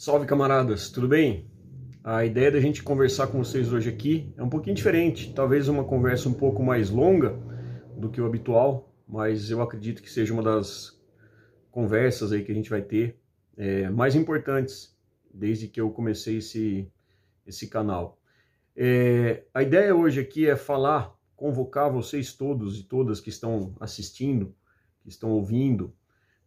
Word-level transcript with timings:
Salve 0.00 0.26
camaradas, 0.26 0.90
tudo 0.90 1.08
bem? 1.08 1.50
A 2.04 2.24
ideia 2.24 2.52
da 2.52 2.60
gente 2.60 2.84
conversar 2.84 3.26
com 3.26 3.38
vocês 3.38 3.72
hoje 3.72 3.88
aqui 3.88 4.32
é 4.36 4.42
um 4.44 4.48
pouquinho 4.48 4.76
diferente, 4.76 5.34
talvez 5.34 5.66
uma 5.66 5.82
conversa 5.82 6.28
um 6.28 6.32
pouco 6.32 6.62
mais 6.62 6.88
longa 6.88 7.36
do 7.96 8.08
que 8.08 8.20
o 8.20 8.24
habitual, 8.24 8.94
mas 9.08 9.50
eu 9.50 9.60
acredito 9.60 10.00
que 10.00 10.08
seja 10.08 10.32
uma 10.32 10.40
das 10.40 10.96
conversas 11.68 12.30
aí 12.30 12.44
que 12.44 12.52
a 12.52 12.54
gente 12.54 12.70
vai 12.70 12.80
ter 12.80 13.18
é, 13.56 13.90
mais 13.90 14.14
importantes 14.14 14.96
desde 15.34 15.66
que 15.66 15.80
eu 15.80 15.90
comecei 15.90 16.36
esse, 16.36 16.88
esse 17.44 17.66
canal. 17.66 18.20
É, 18.76 19.42
a 19.52 19.64
ideia 19.64 19.96
hoje 19.96 20.20
aqui 20.20 20.46
é 20.46 20.54
falar, 20.54 21.12
convocar 21.34 21.90
vocês 21.90 22.32
todos 22.32 22.78
e 22.78 22.84
todas 22.84 23.20
que 23.20 23.30
estão 23.30 23.74
assistindo, 23.80 24.54
que 25.02 25.08
estão 25.08 25.32
ouvindo, 25.32 25.92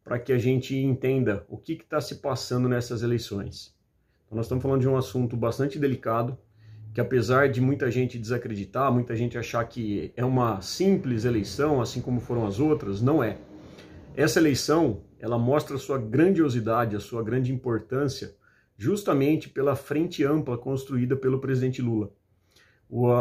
para 0.04 0.20
que 0.20 0.34
a 0.34 0.38
gente 0.38 0.76
entenda 0.76 1.46
o 1.48 1.58
que 1.58 1.74
está 1.74 2.02
se 2.02 2.16
passando 2.16 2.68
nessas 2.68 3.04
eleições. 3.04 3.76
Então, 4.26 4.36
nós 4.36 4.46
estamos 4.46 4.62
falando 4.62 4.82
de 4.82 4.90
um 4.90 4.98
assunto 4.98 5.38
bastante 5.38 5.78
delicado, 5.78 6.38
que 6.94 7.00
apesar 7.00 7.50
de 7.50 7.62
muita 7.62 7.90
gente 7.90 8.20
desacreditar, 8.20 8.92
muita 8.92 9.16
gente 9.16 9.38
achar 9.38 9.64
que 9.66 10.12
é 10.16 10.26
uma 10.26 10.60
simples 10.62 11.24
eleição, 11.24 11.82
assim 11.82 12.02
como 12.02 12.20
foram 12.20 12.46
as 12.46 12.60
outras, 12.60 13.02
não 13.02 13.24
é. 13.24 13.38
Essa 14.16 14.40
eleição, 14.40 15.02
ela 15.20 15.38
mostra 15.38 15.76
a 15.76 15.80
sua 15.80 15.98
grandiosidade, 15.98 16.96
a 16.96 17.00
sua 17.00 17.24
grande 17.24 17.54
importância, 17.54 18.36
justamente 18.78 19.48
pela 19.48 19.76
frente 19.76 20.24
ampla 20.26 20.58
construída 20.58 21.16
pelo 21.16 21.40
presidente 21.40 21.82
Lula. 21.82 22.12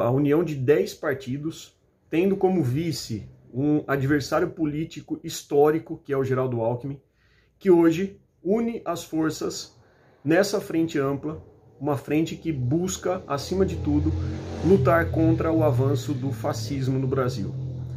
A 0.02 0.10
união 0.10 0.42
de 0.42 0.56
10 0.56 0.94
partidos, 0.94 1.78
tendo 2.08 2.36
como 2.36 2.64
vice 2.64 3.28
um 3.52 3.84
adversário 3.86 4.50
político 4.50 5.20
histórico, 5.22 6.00
que 6.04 6.12
é 6.12 6.16
o 6.16 6.24
Geraldo 6.24 6.60
Alckmin, 6.60 7.00
que 7.58 7.70
hoje 7.70 8.20
une 8.42 8.80
as 8.84 9.04
forças 9.04 9.76
nessa 10.24 10.60
frente 10.60 10.98
ampla, 10.98 11.42
uma 11.80 11.96
frente 11.96 12.36
que 12.36 12.52
busca, 12.52 13.22
acima 13.26 13.64
de 13.64 13.76
tudo, 13.76 14.12
lutar 14.66 15.10
contra 15.10 15.50
o 15.50 15.64
avanço 15.64 16.12
do 16.12 16.30
fascismo 16.30 16.98
no 16.98 17.06
Brasil. 17.06 17.54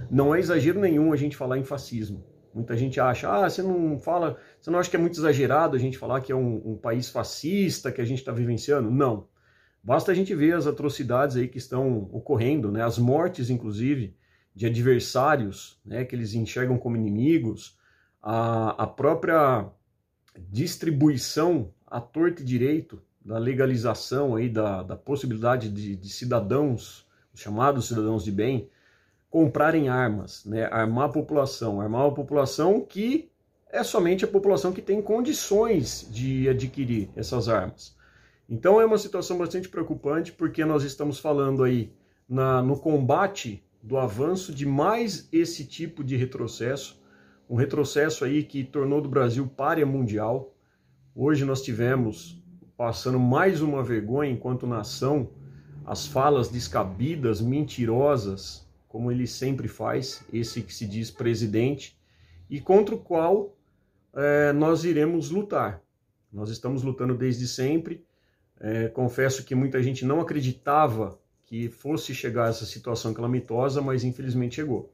Não 0.10 0.34
é 0.34 0.40
exagero 0.40 0.80
nenhum 0.80 1.12
a 1.12 1.16
gente 1.18 1.36
falar 1.36 1.58
em 1.58 1.64
fascismo. 1.64 2.24
Muita 2.54 2.78
gente 2.78 3.00
acha, 3.00 3.30
ah, 3.30 3.50
você 3.50 3.64
não 3.64 3.98
fala, 4.00 4.38
você 4.62 4.70
não 4.70 4.78
acha 4.78 4.90
que 4.90 4.96
é 4.96 5.00
muito 5.00 5.20
exagerado 5.20 5.76
a 5.76 5.80
gente 5.80 5.98
falar 5.98 6.22
que 6.22 6.32
é 6.32 6.36
um, 6.36 6.74
um 6.74 6.78
país 6.78 7.10
fascista 7.10 7.92
que 7.92 8.00
a 8.00 8.06
gente 8.06 8.20
está 8.20 8.32
vivenciando? 8.32 8.92
Não. 8.92 9.28
Basta 9.84 10.12
a 10.12 10.16
gente 10.16 10.34
ver 10.36 10.56
as 10.56 10.68
atrocidades 10.68 11.36
aí 11.36 11.48
que 11.48 11.58
estão 11.58 12.08
ocorrendo, 12.12 12.72
né? 12.72 12.84
as 12.84 12.98
mortes, 12.98 13.50
inclusive, 13.50 14.16
de 14.56 14.66
adversários, 14.66 15.80
né, 15.86 16.06
que 16.06 16.16
eles 16.16 16.34
enxergam 16.34 16.78
como 16.78 16.96
inimigos, 16.96 17.78
a, 18.22 18.84
a 18.84 18.88
própria 18.88 19.66
distribuição 20.50 21.72
à 21.86 22.00
torta 22.00 22.42
e 22.42 22.46
direito 22.46 23.02
da 23.24 23.38
legalização 23.38 24.36
aí 24.36 24.50
da, 24.50 24.84
da 24.84 24.96
possibilidade 24.96 25.70
de, 25.70 25.96
de 25.96 26.10
cidadãos, 26.10 27.08
os 27.34 27.40
chamados 27.40 27.88
cidadãos 27.88 28.24
de 28.24 28.32
bem, 28.32 28.70
comprarem 29.30 29.90
armas, 29.90 30.46
né, 30.46 30.66
armar 30.66 31.06
a 31.06 31.12
população, 31.12 31.82
armar 31.82 32.06
a 32.06 32.12
população 32.12 32.82
que 32.82 33.32
é 33.72 33.84
somente 33.84 34.24
a 34.24 34.28
população 34.28 34.72
que 34.72 34.82
tem 34.82 35.02
condições 35.02 36.08
de 36.12 36.48
adquirir 36.48 37.10
essas 37.16 37.50
armas. 37.50 37.96
Então 38.48 38.80
é 38.80 38.86
uma 38.86 39.00
situação 39.00 39.38
bastante 39.38 39.68
preocupante 39.68 40.32
porque 40.32 40.64
nós 40.64 40.84
estamos 40.84 41.18
falando 41.18 41.64
aí 41.64 41.92
na, 42.30 42.62
no 42.62 42.80
combate 42.80 43.64
do 43.84 43.98
avanço 43.98 44.56
de 44.56 44.66
mais 44.66 45.28
esse 45.30 45.66
tipo 45.66 46.06
de 46.06 46.16
retrocesso, 46.16 47.04
um 47.50 47.56
retrocesso 47.56 48.24
aí 48.24 48.42
que 48.42 48.64
tornou 48.64 49.02
do 49.02 49.10
Brasil 49.10 49.46
párea 49.46 49.86
mundial. 49.86 50.56
Hoje 51.14 51.44
nós 51.44 51.62
tivemos 51.62 52.42
passando 52.78 53.20
mais 53.20 53.62
uma 53.62 53.84
vergonha 53.84 54.32
enquanto 54.32 54.66
nação, 54.66 55.30
as 55.86 56.08
falas 56.08 56.48
descabidas, 56.48 57.42
mentirosas, 57.42 58.66
como 58.88 59.12
ele 59.12 59.28
sempre 59.28 59.68
faz, 59.68 60.26
esse 60.32 60.62
que 60.62 60.74
se 60.74 60.88
diz 60.88 61.12
presidente, 61.12 62.00
e 62.50 62.62
contra 62.62 62.96
o 62.96 63.00
qual 63.00 63.58
é, 64.14 64.54
nós 64.54 64.86
iremos 64.86 65.30
lutar. 65.30 65.82
Nós 66.32 66.50
estamos 66.50 66.84
lutando 66.84 67.16
desde 67.16 67.48
sempre. 67.48 68.06
É, 68.60 68.88
confesso 68.88 69.44
que 69.44 69.54
muita 69.54 69.84
gente 69.84 70.06
não 70.06 70.22
acreditava 70.22 71.20
que 71.54 71.70
fosse 71.70 72.16
chegar 72.16 72.46
a 72.46 72.50
essa 72.50 72.66
situação 72.66 73.14
calamitosa, 73.14 73.80
mas 73.80 74.04
infelizmente 74.04 74.56
chegou. 74.56 74.92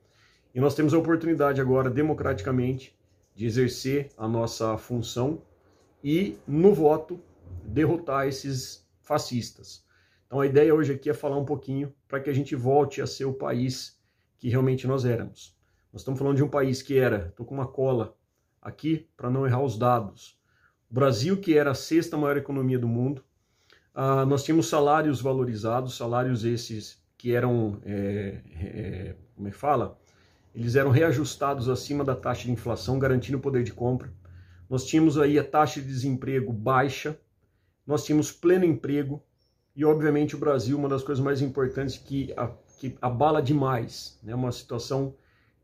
E 0.53 0.59
nós 0.59 0.75
temos 0.75 0.93
a 0.93 0.97
oportunidade 0.97 1.61
agora, 1.61 1.89
democraticamente, 1.89 2.93
de 3.33 3.45
exercer 3.45 4.09
a 4.17 4.27
nossa 4.27 4.77
função 4.77 5.41
e, 6.03 6.37
no 6.45 6.73
voto, 6.73 7.17
derrotar 7.63 8.27
esses 8.27 8.85
fascistas. 9.01 9.85
Então 10.27 10.41
a 10.41 10.45
ideia 10.45 10.75
hoje 10.75 10.91
aqui 10.91 11.09
é 11.09 11.13
falar 11.13 11.37
um 11.37 11.45
pouquinho 11.45 11.93
para 12.09 12.19
que 12.19 12.29
a 12.29 12.33
gente 12.33 12.57
volte 12.57 13.01
a 13.01 13.07
ser 13.07 13.23
o 13.23 13.33
país 13.33 13.97
que 14.37 14.49
realmente 14.49 14.85
nós 14.85 15.05
éramos. 15.05 15.57
Nós 15.93 16.01
estamos 16.01 16.19
falando 16.19 16.35
de 16.35 16.43
um 16.43 16.49
país 16.49 16.81
que 16.81 16.97
era, 16.97 17.27
estou 17.29 17.45
com 17.45 17.55
uma 17.55 17.67
cola 17.67 18.17
aqui 18.61 19.07
para 19.15 19.29
não 19.29 19.47
errar 19.47 19.63
os 19.63 19.77
dados. 19.77 20.37
O 20.91 20.93
Brasil, 20.93 21.37
que 21.39 21.57
era 21.57 21.71
a 21.71 21.73
sexta 21.73 22.17
maior 22.17 22.35
economia 22.35 22.77
do 22.77 22.87
mundo, 22.89 23.23
ah, 23.93 24.25
nós 24.25 24.43
tínhamos 24.43 24.67
salários 24.67 25.21
valorizados, 25.21 25.97
salários 25.97 26.45
esses 26.45 27.01
que 27.17 27.33
eram, 27.33 27.79
é, 27.83 28.41
é, 28.55 29.15
como 29.35 29.47
é 29.47 29.51
que 29.51 29.57
fala? 29.57 29.99
Eles 30.55 30.75
eram 30.75 30.89
reajustados 30.89 31.67
acima 31.67 32.03
da 32.03 32.15
taxa 32.15 32.43
de 32.45 32.51
inflação, 32.51 32.97
garantindo 32.97 33.37
o 33.37 33.41
poder 33.41 33.63
de 33.63 33.73
compra. 33.73 34.11
Nós 34.69 34.85
tínhamos 34.85 35.17
aí 35.17 35.37
a 35.37 35.43
taxa 35.43 35.81
de 35.81 35.87
desemprego 35.87 36.53
baixa, 36.53 37.19
nós 37.85 38.05
tínhamos 38.05 38.31
pleno 38.31 38.63
emprego 38.63 39.21
e, 39.75 39.83
obviamente, 39.83 40.35
o 40.35 40.39
Brasil, 40.39 40.77
uma 40.77 40.87
das 40.89 41.03
coisas 41.03 41.23
mais 41.23 41.41
importantes 41.41 41.97
que, 41.97 42.33
a, 42.37 42.47
que 42.77 42.95
abala 43.01 43.41
demais, 43.41 44.19
né? 44.23 44.33
uma 44.33 44.51
situação 44.51 45.15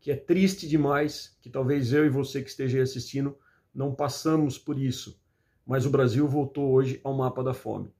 que 0.01 0.11
é 0.11 0.15
triste 0.15 0.67
demais, 0.67 1.35
que 1.41 1.49
talvez 1.49 1.93
eu 1.93 2.05
e 2.05 2.09
você 2.09 2.41
que 2.41 2.49
esteja 2.49 2.77
aí 2.77 2.83
assistindo 2.83 3.35
não 3.73 3.93
passamos 3.93 4.57
por 4.57 4.79
isso, 4.79 5.19
mas 5.65 5.85
o 5.85 5.89
Brasil 5.89 6.27
voltou 6.27 6.71
hoje 6.71 6.99
ao 7.03 7.13
mapa 7.13 7.43
da 7.43 7.53
fome. 7.53 7.91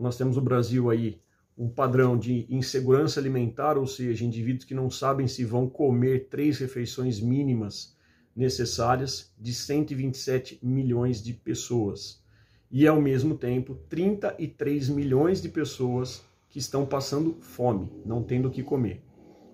Nós 0.00 0.16
temos 0.16 0.36
no 0.36 0.42
Brasil 0.42 0.88
aí 0.88 1.20
um 1.56 1.68
padrão 1.68 2.16
de 2.16 2.46
insegurança 2.48 3.20
alimentar, 3.20 3.76
ou 3.76 3.86
seja, 3.86 4.24
indivíduos 4.24 4.64
que 4.64 4.74
não 4.74 4.90
sabem 4.90 5.28
se 5.28 5.44
vão 5.44 5.68
comer 5.68 6.28
três 6.30 6.58
refeições 6.58 7.20
mínimas 7.20 7.94
necessárias 8.34 9.30
de 9.38 9.52
127 9.52 10.58
milhões 10.62 11.22
de 11.22 11.34
pessoas. 11.34 12.24
E 12.70 12.86
ao 12.86 12.98
mesmo 12.98 13.36
tempo, 13.36 13.74
33 13.90 14.88
milhões 14.88 15.42
de 15.42 15.50
pessoas 15.50 16.24
que 16.48 16.58
estão 16.58 16.86
passando 16.86 17.36
fome, 17.42 17.92
não 18.06 18.22
tendo 18.22 18.48
o 18.48 18.50
que 18.50 18.62
comer. 18.62 19.02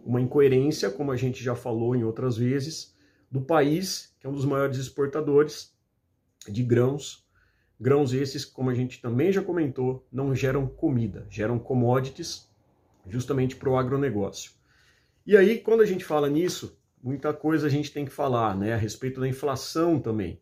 Uma 0.05 0.21
incoerência, 0.21 0.91
como 0.91 1.11
a 1.11 1.17
gente 1.17 1.43
já 1.43 1.57
falou 1.57 1.97
em 1.97 2.05
outras 2.05 2.37
vezes, 2.37 2.95
do 3.29 3.41
país, 3.41 4.15
que 4.21 4.27
é 4.29 4.31
um 4.31 4.33
dos 4.33 4.45
maiores 4.45 4.79
exportadores 4.79 5.75
de 6.49 6.63
grãos 6.63 7.26
Grãos 7.79 8.13
esses, 8.13 8.45
como 8.45 8.71
a 8.71 8.75
gente 8.75 9.01
também 9.01 9.31
já 9.31 9.43
comentou, 9.43 10.07
não 10.11 10.35
geram 10.35 10.67
comida, 10.67 11.27
geram 11.29 11.59
commodities 11.59 12.49
justamente 13.07 13.55
para 13.55 13.69
o 13.69 13.77
agronegócio. 13.77 14.53
E 15.27 15.37
aí, 15.37 15.59
quando 15.59 15.83
a 15.83 15.87
gente 15.87 16.05
fala 16.05 16.29
nisso, 16.31 16.79
muita 17.03 17.33
coisa 17.35 17.67
a 17.67 17.71
gente 17.71 17.93
tem 17.93 18.05
que 18.05 18.13
falar, 18.13 18.57
né, 18.57 18.73
a 18.73 18.77
respeito 18.77 19.21
da 19.21 19.29
inflação 19.29 20.01
também. 20.01 20.41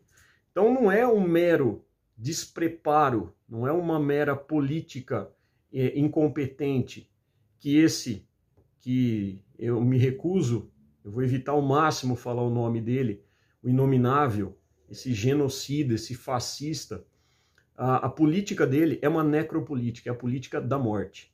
Então 0.51 0.73
não 0.73 0.91
é 0.91 1.05
um 1.05 1.19
mero 1.19 1.83
despreparo, 2.17 3.33
não 3.47 3.67
é 3.67 3.71
uma 3.71 3.99
mera 3.99 4.35
política 4.35 5.29
é, 5.73 5.99
incompetente 5.99 7.11
que 7.59 7.77
esse 7.77 8.25
que 8.79 9.43
eu 9.57 9.81
me 9.81 9.97
recuso, 9.97 10.71
eu 11.03 11.11
vou 11.11 11.23
evitar 11.23 11.51
ao 11.51 11.61
máximo 11.61 12.15
falar 12.15 12.43
o 12.43 12.49
nome 12.49 12.79
dele, 12.79 13.23
o 13.61 13.67
inominável, 13.67 14.57
esse 14.89 15.13
genocida, 15.13 15.95
esse 15.95 16.13
fascista, 16.13 17.03
a, 17.77 18.07
a, 18.07 18.09
política 18.09 18.65
dele 18.65 18.99
é 19.01 19.09
uma 19.09 19.23
necropolítica, 19.23 20.09
é 20.09 20.11
a 20.11 20.15
política 20.15 20.61
da 20.61 20.77
morte. 20.77 21.33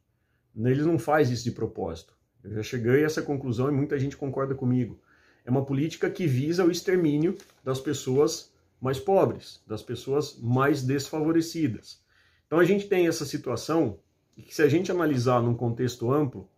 Eles 0.56 0.86
não 0.86 1.00
faz 1.00 1.30
isso 1.30 1.44
de 1.44 1.52
propósito. 1.52 2.14
Eu 2.44 2.54
já 2.56 2.64
cheguei 2.64 3.04
a 3.04 3.06
essa 3.06 3.22
conclusão 3.22 3.70
e 3.70 3.72
muita 3.72 4.00
gente 4.00 4.18
concorda 4.18 4.56
comigo. 4.56 5.00
É 5.46 5.52
uma 5.52 5.64
política 5.64 6.10
que 6.10 6.28
visa 6.28 6.66
o 6.66 6.72
extermínio 6.72 7.38
das 7.64 7.80
pessoas 7.80 8.52
mais 8.80 9.00
pobres, 9.00 9.62
das 9.68 9.82
pessoas 9.82 10.40
mais 10.40 10.82
desfavorecidas. 10.82 12.02
Então 12.48 12.60
a 12.60 12.66
gente 12.66 12.88
tem 12.88 13.08
essa 13.08 13.26
situação 13.26 14.00
que 14.36 14.54
se 14.54 14.62
a 14.62 14.68
gente 14.68 14.92
analisar 14.92 15.42
num 15.42 15.54
contexto 15.54 16.12
amplo, 16.12 16.50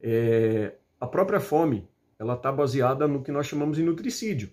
é, 0.00 0.74
a 1.00 1.06
própria 1.06 1.40
fome 1.40 1.88
ela 2.18 2.34
está 2.34 2.50
baseada 2.50 3.06
no 3.06 3.22
que 3.22 3.30
nós 3.30 3.46
chamamos 3.46 3.76
de 3.76 3.84
nutricídio 3.84 4.50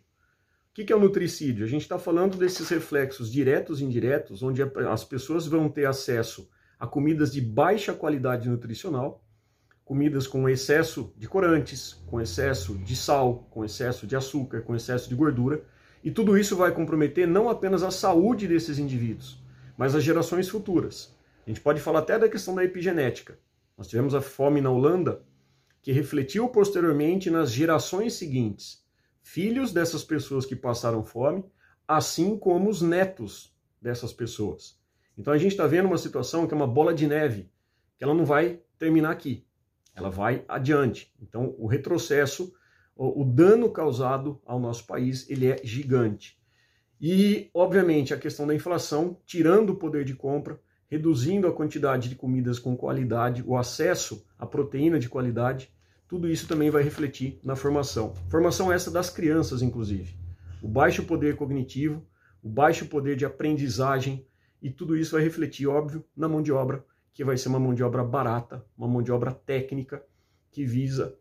que, 0.75 0.83
que 0.83 0.91
é 0.91 0.95
o 0.95 0.99
nutricídio? 0.99 1.63
A 1.63 1.69
gente 1.69 1.83
está 1.83 1.97
falando 1.97 2.37
desses 2.37 2.67
reflexos 2.67 3.31
diretos 3.31 3.79
e 3.79 3.85
indiretos, 3.85 4.43
onde 4.43 4.61
as 4.61 5.05
pessoas 5.05 5.47
vão 5.47 5.69
ter 5.69 5.85
acesso 5.85 6.49
a 6.77 6.85
comidas 6.85 7.31
de 7.31 7.39
baixa 7.39 7.93
qualidade 7.93 8.49
nutricional, 8.49 9.23
comidas 9.85 10.27
com 10.27 10.49
excesso 10.49 11.13
de 11.15 11.29
corantes, 11.29 11.93
com 12.05 12.19
excesso 12.19 12.77
de 12.79 12.93
sal, 12.93 13.47
com 13.49 13.63
excesso 13.63 14.05
de 14.05 14.17
açúcar, 14.17 14.63
com 14.63 14.75
excesso 14.75 15.07
de 15.07 15.15
gordura, 15.15 15.63
e 16.03 16.11
tudo 16.11 16.37
isso 16.37 16.57
vai 16.57 16.73
comprometer 16.73 17.25
não 17.25 17.49
apenas 17.49 17.81
a 17.81 17.89
saúde 17.89 18.45
desses 18.45 18.77
indivíduos, 18.77 19.41
mas 19.77 19.95
as 19.95 20.03
gerações 20.03 20.49
futuras. 20.49 21.15
A 21.47 21.49
gente 21.49 21.61
pode 21.61 21.79
falar 21.79 21.99
até 21.99 22.19
da 22.19 22.27
questão 22.27 22.53
da 22.53 22.65
epigenética. 22.65 23.39
Nós 23.77 23.87
tivemos 23.87 24.13
a 24.13 24.19
fome 24.19 24.59
na 24.59 24.71
Holanda, 24.71 25.21
que 25.81 25.93
refletiu 25.93 26.49
posteriormente 26.49 27.29
nas 27.29 27.49
gerações 27.49 28.15
seguintes, 28.15 28.84
filhos 29.25 29.73
dessas 29.73 30.03
pessoas 30.03 30.45
que 30.45 30.55
passaram 30.55 31.03
fome, 31.03 31.43
assim 31.87 32.37
como 32.37 32.69
os 32.69 32.79
netos 32.79 33.51
dessas 33.81 34.13
pessoas. 34.13 34.79
Então 35.17 35.33
a 35.33 35.37
gente 35.37 35.53
está 35.53 35.65
vendo 35.65 35.87
uma 35.87 35.97
situação 35.97 36.45
que 36.45 36.53
é 36.53 36.57
uma 36.57 36.67
bola 36.67 36.93
de 36.93 37.07
neve, 37.07 37.49
que 37.97 38.03
ela 38.03 38.13
não 38.13 38.23
vai 38.23 38.61
terminar 38.77 39.09
aqui, 39.09 39.43
ela 39.95 40.11
vai 40.11 40.45
adiante. 40.47 41.11
Então 41.19 41.55
o 41.57 41.65
retrocesso, 41.65 42.53
o, 42.95 43.23
o 43.23 43.25
dano 43.25 43.71
causado 43.71 44.39
ao 44.45 44.59
nosso 44.59 44.85
país, 44.85 45.27
ele 45.27 45.47
é 45.47 45.59
gigante. 45.63 46.39
E, 47.01 47.49
obviamente, 47.51 48.13
a 48.13 48.19
questão 48.19 48.45
da 48.45 48.53
inflação, 48.53 49.17
tirando 49.25 49.71
o 49.71 49.75
poder 49.75 50.05
de 50.05 50.13
compra, 50.13 50.61
reduzindo 50.87 51.47
a 51.47 51.51
quantidade 51.51 52.09
de 52.09 52.15
comidas 52.15 52.59
com 52.59 52.77
qualidade, 52.77 53.43
o 53.45 53.57
acesso 53.57 54.23
à 54.37 54.45
proteína 54.45 54.99
de 54.99 55.09
qualidade, 55.09 55.73
tudo 56.07 56.27
isso 56.27 56.47
também 56.47 56.69
vai 56.69 56.83
refletir 56.83 57.39
na 57.43 57.55
formação. 57.55 58.13
Formação 58.29 58.71
essa 58.71 58.91
das 58.91 59.09
crianças, 59.09 59.61
inclusive. 59.61 60.15
O 60.61 60.67
baixo 60.67 61.03
poder 61.03 61.35
cognitivo, 61.35 62.05
o 62.41 62.49
baixo 62.49 62.85
poder 62.85 63.15
de 63.15 63.25
aprendizagem, 63.25 64.25
e 64.61 64.69
tudo 64.69 64.95
isso 64.95 65.11
vai 65.13 65.23
refletir, 65.23 65.67
óbvio, 65.67 66.03
na 66.15 66.27
mão 66.27 66.41
de 66.41 66.51
obra, 66.51 66.83
que 67.13 67.23
vai 67.23 67.37
ser 67.37 67.49
uma 67.49 67.59
mão 67.59 67.73
de 67.73 67.83
obra 67.83 68.03
barata, 68.03 68.65
uma 68.77 68.87
mão 68.87 69.01
de 69.01 69.11
obra 69.11 69.31
técnica, 69.31 70.03
que 70.51 70.65
visa 70.65 71.17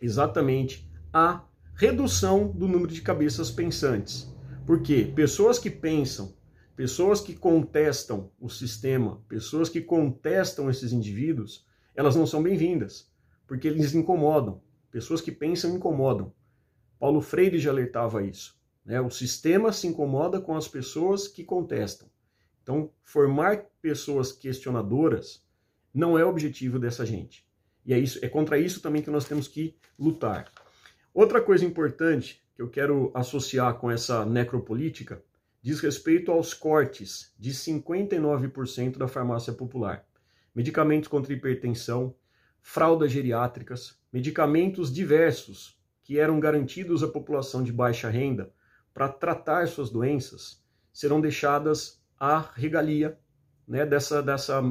exatamente 0.00 0.90
a 1.12 1.44
redução 1.74 2.48
do 2.48 2.66
número 2.66 2.92
de 2.92 3.02
cabeças 3.02 3.50
pensantes. 3.50 4.32
Porque 4.66 5.04
pessoas 5.14 5.58
que 5.58 5.70
pensam 5.70 6.34
Pessoas 6.80 7.20
que 7.20 7.34
contestam 7.34 8.30
o 8.40 8.48
sistema, 8.48 9.20
pessoas 9.28 9.68
que 9.68 9.82
contestam 9.82 10.70
esses 10.70 10.94
indivíduos, 10.94 11.66
elas 11.94 12.16
não 12.16 12.26
são 12.26 12.42
bem-vindas, 12.42 13.09
porque 13.50 13.66
eles 13.66 13.94
incomodam. 13.94 14.62
Pessoas 14.92 15.20
que 15.20 15.32
pensam 15.32 15.74
incomodam. 15.74 16.32
Paulo 17.00 17.20
Freire 17.20 17.58
já 17.58 17.72
alertava 17.72 18.22
isso. 18.22 18.56
Né? 18.84 19.00
O 19.00 19.10
sistema 19.10 19.72
se 19.72 19.88
incomoda 19.88 20.40
com 20.40 20.56
as 20.56 20.68
pessoas 20.68 21.26
que 21.26 21.42
contestam. 21.42 22.08
Então, 22.62 22.92
formar 23.02 23.64
pessoas 23.82 24.30
questionadoras 24.30 25.44
não 25.92 26.16
é 26.16 26.24
o 26.24 26.28
objetivo 26.28 26.78
dessa 26.78 27.04
gente. 27.04 27.44
E 27.84 27.92
é, 27.92 27.98
isso, 27.98 28.24
é 28.24 28.28
contra 28.28 28.56
isso 28.56 28.80
também 28.80 29.02
que 29.02 29.10
nós 29.10 29.24
temos 29.24 29.48
que 29.48 29.74
lutar. 29.98 30.48
Outra 31.12 31.42
coisa 31.42 31.64
importante 31.64 32.40
que 32.54 32.62
eu 32.62 32.70
quero 32.70 33.10
associar 33.12 33.74
com 33.80 33.90
essa 33.90 34.24
necropolítica 34.24 35.20
diz 35.60 35.80
respeito 35.80 36.30
aos 36.30 36.54
cortes 36.54 37.34
de 37.36 37.50
59% 37.50 38.96
da 38.96 39.08
farmácia 39.08 39.52
popular. 39.52 40.06
Medicamentos 40.54 41.08
contra 41.08 41.32
hipertensão, 41.32 42.14
fraldas 42.62 43.10
geriátricas, 43.12 43.98
medicamentos 44.12 44.92
diversos 44.92 45.78
que 46.02 46.18
eram 46.18 46.40
garantidos 46.40 47.02
à 47.02 47.08
população 47.08 47.62
de 47.62 47.72
baixa 47.72 48.08
renda 48.08 48.52
para 48.92 49.08
tratar 49.08 49.68
suas 49.68 49.90
doenças 49.90 50.62
serão 50.92 51.20
deixadas 51.20 52.02
à 52.18 52.38
regalia 52.38 53.18
né, 53.66 53.86
dessa, 53.86 54.22
dessa 54.22 54.62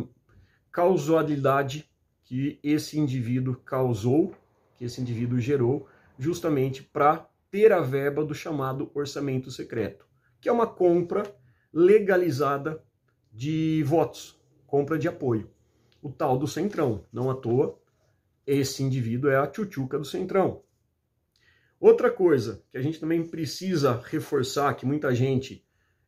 causalidade 0.72 1.90
que 2.24 2.60
esse 2.62 3.00
indivíduo 3.00 3.56
causou, 3.56 4.36
que 4.78 4.86
esse 4.86 5.02
indivíduo 5.02 5.40
gerou, 5.40 5.88
justamente 6.18 6.84
para 6.84 7.28
ter 7.50 7.72
a 7.72 7.82
verba 7.82 8.24
do 8.24 8.36
chamado 8.36 8.92
orçamento 8.94 9.50
secreto 9.50 10.10
que 10.42 10.48
é 10.48 10.52
uma 10.52 10.68
compra 10.68 11.24
legalizada 11.74 12.84
de 13.32 13.84
votos, 13.84 14.40
compra 14.66 14.98
de 14.98 15.08
apoio. 15.08 15.50
O 16.02 16.10
tal 16.10 16.38
do 16.38 16.48
Centrão, 16.48 17.06
não 17.12 17.30
à 17.30 17.36
toa, 17.36 17.78
esse 18.46 18.82
indivíduo 18.84 19.30
é 19.30 19.38
a 19.38 19.48
tchutchuca 19.48 19.98
do 19.98 20.06
Centrão. 20.06 20.62
Outra 21.80 22.12
coisa 22.12 22.64
que 22.72 22.78
a 22.78 22.82
gente 22.82 23.00
também 23.00 23.26
precisa 23.26 24.02
reforçar, 24.06 24.74
que 24.74 24.86
muita 24.86 25.14
gente 25.14 25.66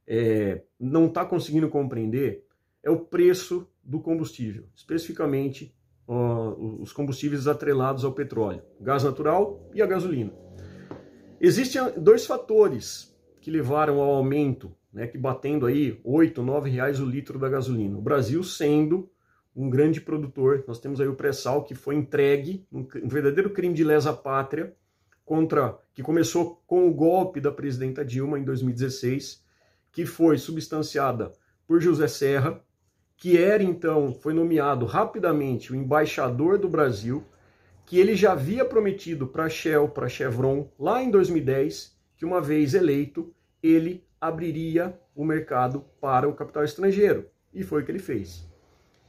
é, 0.08 0.64
não 0.80 1.08
está 1.08 1.26
conseguindo 1.26 1.70
compreender, 1.70 2.46
é 2.84 2.90
o 2.90 3.00
preço 3.00 3.68
do 3.84 4.00
combustível, 4.00 4.66
especificamente 4.76 5.76
os 6.08 6.92
combustíveis 6.92 7.48
atrelados 7.48 8.04
ao 8.04 8.12
petróleo, 8.12 8.62
gás 8.80 9.04
natural 9.04 9.70
e 9.74 9.82
a 9.82 9.86
gasolina. 9.86 10.34
Existem 11.40 11.82
dois 11.98 12.26
fatores 12.26 13.16
que 13.40 13.50
levaram 13.50 14.00
ao 14.00 14.16
aumento, 14.16 14.76
né, 14.92 15.08
que 15.08 15.18
batendo 15.18 15.66
aí 15.66 16.00
8, 16.04 16.44
9 16.44 16.70
reais 16.70 17.00
o 17.00 17.06
litro 17.06 17.40
da 17.40 17.50
gasolina. 17.50 17.98
O 17.98 18.02
Brasil 18.02 18.44
sendo 18.44 19.11
um 19.56 19.70
grande 19.70 20.00
produtor, 20.00 20.64
nós 20.68 20.80
temos 20.80 21.02
aí 21.02 21.08
o 21.08 21.16
pré-sal 21.16 21.64
que 21.64 21.76
foi 21.76 21.96
entregue, 21.96 22.66
um, 22.72 22.80
um 23.04 23.08
verdadeiro 23.08 23.50
crime 23.50 23.74
de 23.74 23.84
lesa 23.84 24.14
pátria, 24.14 24.74
contra 25.26 25.78
que 25.94 26.02
começou 26.02 26.62
com 26.66 26.88
o 26.88 26.94
golpe 26.94 27.40
da 27.40 27.52
presidenta 27.52 28.04
Dilma 28.04 28.40
em 28.40 28.44
2016, 28.44 29.44
que 29.92 30.06
foi 30.06 30.38
substanciada 30.38 31.32
por 31.68 31.80
José 31.80 32.08
Serra, 32.08 32.62
que 33.16 33.38
era 33.38 33.62
então, 33.62 34.14
foi 34.14 34.34
nomeado 34.34 34.86
rapidamente 34.86 35.72
o 35.72 35.76
embaixador 35.76 36.58
do 36.58 36.68
Brasil, 36.68 37.24
que 37.86 38.00
ele 38.00 38.16
já 38.16 38.32
havia 38.32 38.66
prometido 38.66 39.28
para 39.28 39.50
Shell, 39.50 39.90
para 39.90 40.10
Chevron, 40.10 40.70
lá 40.80 41.04
em 41.04 41.12
2010, 41.12 41.96
que 42.16 42.26
uma 42.26 42.42
vez 42.42 42.74
eleito, 42.74 43.34
ele 43.62 44.04
abriria 44.20 45.00
o 45.16 45.24
mercado 45.24 45.86
para 46.00 46.28
o 46.28 46.34
capital 46.34 46.64
estrangeiro. 46.64 47.28
E 47.54 47.64
foi 47.64 47.82
o 47.82 47.86
que 47.86 47.92
ele 47.92 48.00
fez. 48.00 48.51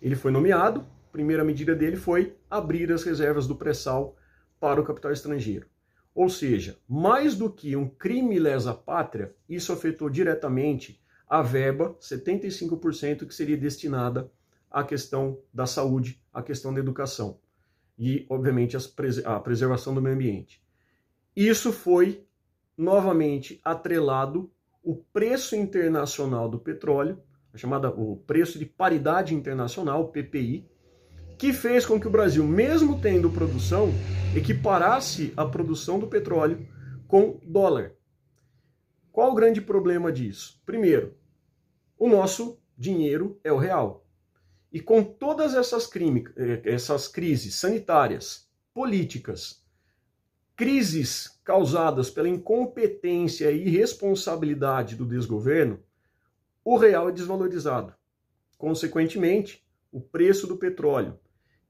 Ele 0.02 0.16
foi 0.16 0.32
nomeado, 0.32 0.80
a 0.80 1.12
primeira 1.12 1.44
medida 1.44 1.74
dele 1.76 1.96
foi 1.96 2.36
abrir 2.50 2.90
as 2.92 3.04
reservas 3.04 3.46
do 3.46 3.54
pré-sal 3.54 4.16
para 4.58 4.80
o 4.80 4.84
capital 4.84 5.12
estrangeiro. 5.12 5.66
Ou 6.12 6.28
seja, 6.28 6.76
mais 6.88 7.36
do 7.36 7.48
que 7.48 7.76
um 7.76 7.88
crime 7.88 8.38
lesa 8.38 8.74
pátria, 8.74 9.34
isso 9.48 9.72
afetou 9.72 10.10
diretamente 10.10 11.00
a 11.28 11.40
verba, 11.40 11.96
75% 12.00 13.26
que 13.26 13.34
seria 13.34 13.56
destinada 13.56 14.30
à 14.70 14.84
questão 14.84 15.38
da 15.54 15.66
saúde, 15.66 16.20
à 16.32 16.42
questão 16.42 16.74
da 16.74 16.80
educação 16.80 17.38
e, 17.98 18.26
obviamente, 18.28 18.76
a 19.24 19.40
preservação 19.40 19.94
do 19.94 20.02
meio 20.02 20.16
ambiente. 20.16 20.62
Isso 21.34 21.72
foi 21.72 22.26
novamente 22.76 23.60
atrelado 23.64 24.50
o 24.82 24.96
preço 24.96 25.54
internacional 25.54 26.48
do 26.48 26.58
petróleo, 26.58 27.22
a 27.52 27.58
chamada 27.58 27.90
o 27.90 28.16
preço 28.16 28.58
de 28.58 28.66
paridade 28.66 29.34
internacional, 29.34 30.08
PPI, 30.08 30.66
que 31.38 31.52
fez 31.52 31.84
com 31.84 32.00
que 32.00 32.06
o 32.06 32.10
Brasil, 32.10 32.44
mesmo 32.44 33.00
tendo 33.00 33.30
produção, 33.30 33.90
equiparasse 34.34 35.32
a 35.36 35.44
produção 35.44 35.98
do 35.98 36.06
petróleo 36.06 36.66
com 37.06 37.38
dólar. 37.42 37.92
Qual 39.10 39.32
o 39.32 39.34
grande 39.34 39.60
problema 39.60 40.10
disso? 40.10 40.62
Primeiro, 40.64 41.14
o 41.98 42.08
nosso 42.08 42.58
dinheiro 42.78 43.38
é 43.44 43.52
o 43.52 43.58
real. 43.58 44.06
E 44.72 44.80
com 44.80 45.04
todas 45.04 45.54
essas, 45.54 45.86
crime, 45.86 46.24
eh, 46.36 46.62
essas 46.64 47.06
crises 47.06 47.56
sanitárias, 47.56 48.48
políticas, 48.72 49.62
crises 50.56 51.38
causadas 51.44 52.08
pela 52.08 52.28
incompetência 52.28 53.50
e 53.50 53.66
irresponsabilidade 53.66 54.96
do 54.96 55.04
desgoverno, 55.04 55.78
o 56.64 56.76
real 56.76 57.08
é 57.08 57.12
desvalorizado. 57.12 57.94
Consequentemente, 58.56 59.66
o 59.90 60.00
preço 60.00 60.46
do 60.46 60.56
petróleo, 60.56 61.18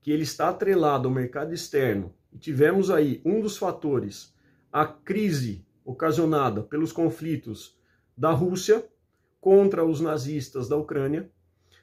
que 0.01 0.11
ele 0.11 0.23
está 0.23 0.49
atrelado 0.49 1.09
ao 1.09 1.15
mercado 1.15 1.55
externo, 1.55 2.15
e 2.33 2.39
tivemos 2.39 2.91
aí 2.91 3.21
um 3.25 3.41
dos 3.41 3.57
fatores, 3.57 4.35
a 4.73 4.87
crise 4.87 5.67
ocasionada 5.85 6.63
pelos 6.63 6.93
conflitos 6.93 7.79
da 8.17 8.31
Rússia 8.31 8.87
contra 9.41 9.85
os 9.85 10.01
nazistas 10.01 10.69
da 10.69 10.77
Ucrânia, 10.77 11.31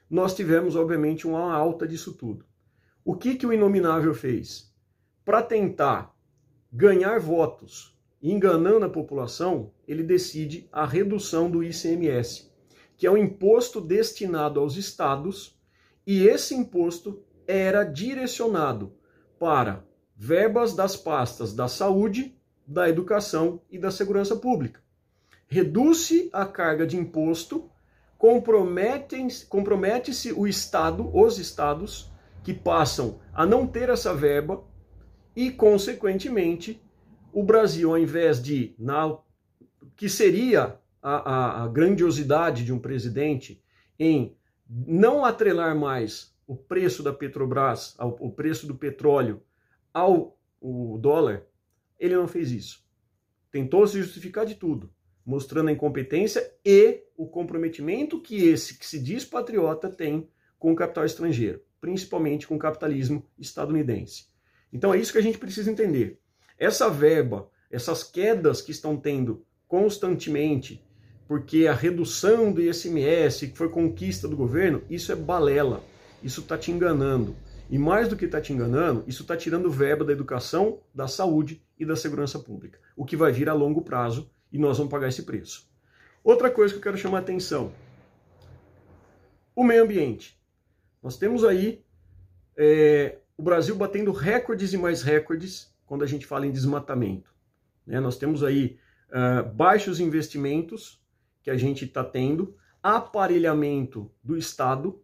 nós 0.08 0.34
tivemos, 0.34 0.74
obviamente, 0.74 1.26
uma 1.26 1.52
alta 1.52 1.86
disso 1.86 2.14
tudo. 2.14 2.44
O 3.04 3.14
que, 3.14 3.36
que 3.36 3.46
o 3.46 3.52
Inominável 3.52 4.14
fez? 4.14 4.74
Para 5.24 5.42
tentar 5.42 6.14
ganhar 6.72 7.18
votos 7.20 7.96
enganando 8.22 8.84
a 8.84 8.90
população, 8.90 9.72
ele 9.86 10.02
decide 10.02 10.68
a 10.70 10.84
redução 10.84 11.50
do 11.50 11.62
ICMS, 11.62 12.49
que 13.00 13.06
é 13.06 13.10
um 13.10 13.16
imposto 13.16 13.80
destinado 13.80 14.60
aos 14.60 14.76
estados, 14.76 15.58
e 16.06 16.26
esse 16.28 16.54
imposto 16.54 17.24
era 17.46 17.82
direcionado 17.82 18.92
para 19.38 19.82
verbas 20.14 20.74
das 20.74 20.98
pastas 20.98 21.54
da 21.54 21.66
saúde, 21.66 22.38
da 22.66 22.90
educação 22.90 23.62
e 23.70 23.78
da 23.78 23.90
segurança 23.90 24.36
pública. 24.36 24.82
Reduz-se 25.48 26.28
a 26.30 26.44
carga 26.44 26.86
de 26.86 26.98
imposto, 26.98 27.70
compromete-se 28.18 29.46
compromete 29.46 30.30
o 30.32 30.46
Estado, 30.46 31.10
os 31.16 31.38
estados, 31.38 32.12
que 32.44 32.52
passam 32.52 33.18
a 33.32 33.46
não 33.46 33.66
ter 33.66 33.88
essa 33.88 34.12
verba 34.12 34.62
e, 35.34 35.50
consequentemente, 35.50 36.78
o 37.32 37.42
Brasil, 37.42 37.92
ao 37.92 37.98
invés 37.98 38.42
de, 38.42 38.74
na, 38.78 39.16
que 39.96 40.06
seria 40.06 40.78
a, 41.02 41.16
a, 41.16 41.64
a 41.64 41.68
grandiosidade 41.68 42.64
de 42.64 42.72
um 42.72 42.78
presidente 42.78 43.62
em 43.98 44.36
não 44.68 45.24
atrelar 45.24 45.76
mais 45.76 46.34
o 46.46 46.56
preço 46.56 47.02
da 47.02 47.12
Petrobras, 47.12 47.94
ao, 47.98 48.16
o 48.20 48.30
preço 48.30 48.66
do 48.66 48.74
petróleo 48.74 49.42
ao 49.92 50.36
o 50.60 50.98
dólar, 50.98 51.46
ele 51.98 52.14
não 52.14 52.28
fez 52.28 52.50
isso. 52.50 52.84
Tentou 53.50 53.86
se 53.86 54.00
justificar 54.00 54.44
de 54.44 54.54
tudo, 54.54 54.92
mostrando 55.24 55.68
a 55.68 55.72
incompetência 55.72 56.54
e 56.64 57.04
o 57.16 57.26
comprometimento 57.26 58.20
que 58.20 58.48
esse 58.48 58.78
que 58.78 58.86
se 58.86 59.00
diz 59.00 59.24
patriota 59.24 59.88
tem 59.88 60.28
com 60.58 60.72
o 60.72 60.76
capital 60.76 61.04
estrangeiro, 61.04 61.62
principalmente 61.80 62.46
com 62.46 62.56
o 62.56 62.58
capitalismo 62.58 63.26
estadunidense. 63.38 64.26
Então 64.72 64.92
é 64.94 64.98
isso 64.98 65.12
que 65.12 65.18
a 65.18 65.22
gente 65.22 65.38
precisa 65.38 65.70
entender. 65.70 66.20
Essa 66.58 66.88
verba, 66.88 67.50
essas 67.70 68.04
quedas 68.04 68.60
que 68.60 68.70
estão 68.70 68.96
tendo 68.96 69.44
constantemente, 69.66 70.84
porque 71.30 71.68
a 71.68 71.72
redução 71.72 72.50
do 72.50 72.60
ICMS, 72.60 73.46
que 73.46 73.56
foi 73.56 73.68
conquista 73.68 74.26
do 74.26 74.36
governo, 74.36 74.82
isso 74.90 75.12
é 75.12 75.14
balela. 75.14 75.80
Isso 76.24 76.40
está 76.40 76.58
te 76.58 76.72
enganando. 76.72 77.36
E 77.70 77.78
mais 77.78 78.08
do 78.08 78.16
que 78.16 78.24
está 78.24 78.40
te 78.40 78.52
enganando, 78.52 79.04
isso 79.06 79.22
está 79.22 79.36
tirando 79.36 79.70
verba 79.70 80.04
da 80.04 80.10
educação, 80.10 80.80
da 80.92 81.06
saúde 81.06 81.62
e 81.78 81.86
da 81.86 81.94
segurança 81.94 82.36
pública. 82.36 82.80
O 82.96 83.04
que 83.04 83.14
vai 83.14 83.30
vir 83.30 83.48
a 83.48 83.52
longo 83.52 83.82
prazo 83.82 84.28
e 84.50 84.58
nós 84.58 84.78
vamos 84.78 84.90
pagar 84.90 85.06
esse 85.06 85.22
preço. 85.22 85.70
Outra 86.24 86.50
coisa 86.50 86.74
que 86.74 86.78
eu 86.78 86.82
quero 86.82 86.98
chamar 86.98 87.18
a 87.18 87.20
atenção: 87.20 87.72
o 89.54 89.62
meio 89.62 89.84
ambiente. 89.84 90.36
Nós 91.00 91.16
temos 91.16 91.44
aí 91.44 91.84
é, 92.56 93.18
o 93.38 93.42
Brasil 93.44 93.76
batendo 93.76 94.10
recordes 94.10 94.72
e 94.72 94.76
mais 94.76 95.00
recordes 95.00 95.72
quando 95.86 96.02
a 96.02 96.08
gente 96.08 96.26
fala 96.26 96.44
em 96.44 96.50
desmatamento. 96.50 97.32
Né? 97.86 98.00
Nós 98.00 98.18
temos 98.18 98.42
aí 98.42 98.80
uh, 99.10 99.48
baixos 99.48 100.00
investimentos 100.00 100.99
que 101.42 101.50
a 101.50 101.56
gente 101.56 101.84
está 101.84 102.04
tendo, 102.04 102.54
aparelhamento 102.82 104.10
do 104.22 104.36
Estado, 104.36 105.00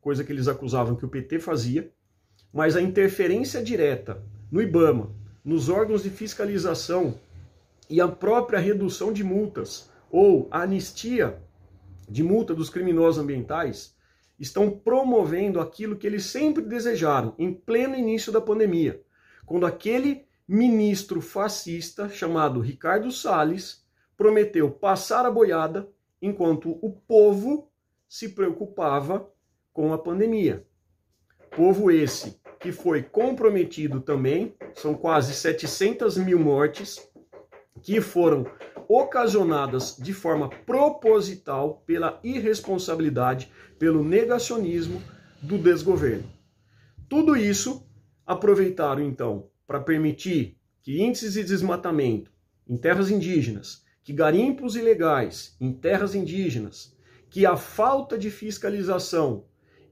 coisa 0.00 0.24
que 0.24 0.32
eles 0.32 0.48
acusavam 0.48 0.96
que 0.96 1.04
o 1.04 1.08
PT 1.08 1.38
fazia, 1.38 1.92
mas 2.52 2.76
a 2.76 2.80
interferência 2.80 3.62
direta 3.62 4.22
no 4.50 4.62
IBAMA, 4.62 5.10
nos 5.44 5.68
órgãos 5.68 6.02
de 6.02 6.10
fiscalização 6.10 7.18
e 7.88 8.00
a 8.00 8.08
própria 8.08 8.58
redução 8.58 9.12
de 9.12 9.24
multas 9.24 9.90
ou 10.10 10.48
a 10.50 10.62
anistia 10.62 11.42
de 12.08 12.22
multa 12.22 12.54
dos 12.54 12.70
criminosos 12.70 13.22
ambientais 13.22 13.96
estão 14.38 14.70
promovendo 14.70 15.60
aquilo 15.60 15.96
que 15.96 16.06
eles 16.06 16.24
sempre 16.24 16.62
desejaram 16.62 17.34
em 17.38 17.52
pleno 17.52 17.96
início 17.96 18.32
da 18.32 18.40
pandemia, 18.40 19.02
quando 19.44 19.66
aquele 19.66 20.24
ministro 20.46 21.20
fascista 21.20 22.08
chamado 22.08 22.60
Ricardo 22.60 23.10
Salles 23.10 23.84
prometeu 24.18 24.70
passar 24.70 25.24
a 25.24 25.30
boiada 25.30 25.88
enquanto 26.20 26.72
o 26.82 26.90
povo 26.90 27.70
se 28.06 28.30
preocupava 28.30 29.32
com 29.72 29.92
a 29.94 29.98
pandemia. 29.98 30.66
Povo 31.56 31.90
esse 31.90 32.38
que 32.60 32.72
foi 32.72 33.02
comprometido 33.02 34.00
também, 34.00 34.54
são 34.74 34.92
quase 34.94 35.32
700 35.32 36.18
mil 36.18 36.38
mortes 36.38 37.00
que 37.80 38.00
foram 38.00 38.44
ocasionadas 38.88 39.96
de 39.96 40.12
forma 40.12 40.48
proposital 40.48 41.82
pela 41.86 42.18
irresponsabilidade, 42.24 43.52
pelo 43.78 44.02
negacionismo 44.02 45.00
do 45.40 45.56
desgoverno. 45.56 46.28
Tudo 47.08 47.36
isso 47.36 47.86
aproveitaram 48.26 49.02
então 49.02 49.48
para 49.66 49.80
permitir 49.80 50.58
que 50.82 51.00
índices 51.00 51.34
de 51.34 51.44
desmatamento 51.44 52.32
em 52.66 52.76
terras 52.76 53.10
indígenas, 53.10 53.84
que 54.08 54.12
garimpos 54.14 54.74
ilegais 54.74 55.54
em 55.60 55.70
terras 55.70 56.14
indígenas, 56.14 56.96
que 57.28 57.44
a 57.44 57.58
falta 57.58 58.16
de 58.16 58.30
fiscalização 58.30 59.44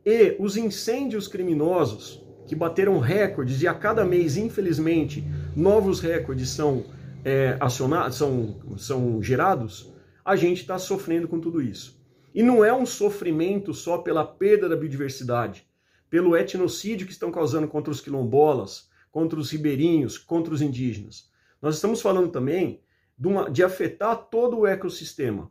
e 0.07 0.35
os 0.39 0.57
incêndios 0.57 1.29
criminosos 1.29 2.25
que 2.47 2.57
bateram 2.57 2.99
recordes 2.99 3.61
e 3.61 3.69
a 3.69 3.75
cada 3.75 4.07
mês, 4.07 4.39
infelizmente, 4.39 5.23
novos 5.55 6.01
recordes 6.01 6.49
são 6.49 6.87
é, 7.27 7.59
acionados, 7.61 8.17
são, 8.17 8.59
são 8.79 9.23
gerados, 9.23 9.93
a 10.25 10.35
gente 10.35 10.63
está 10.63 10.79
sofrendo 10.79 11.29
com 11.29 11.39
tudo 11.39 11.61
isso. 11.61 12.03
E 12.35 12.43
não 12.43 12.65
é 12.65 12.73
um 12.73 12.87
sofrimento 12.87 13.75
só 13.75 13.99
pela 13.99 14.25
perda 14.25 14.67
da 14.67 14.77
biodiversidade, 14.77 15.67
pelo 16.09 16.35
etnocídio 16.35 17.07
que 17.07 17.13
estão 17.13 17.31
causando 17.31 17.69
contra 17.69 17.91
os 17.93 18.01
quilombolas, 18.01 18.89
contra 19.13 19.39
os 19.39 19.51
ribeirinhos, 19.51 20.17
contra 20.17 20.55
os 20.55 20.63
indígenas. 20.63 21.31
Nós 21.61 21.75
estamos 21.75 22.01
falando 22.01 22.31
também 22.31 22.81
de, 23.19 23.29
uma, 23.29 23.51
de 23.51 23.63
afetar 23.63 24.17
todo 24.31 24.59
o 24.59 24.67
ecossistema. 24.67 25.51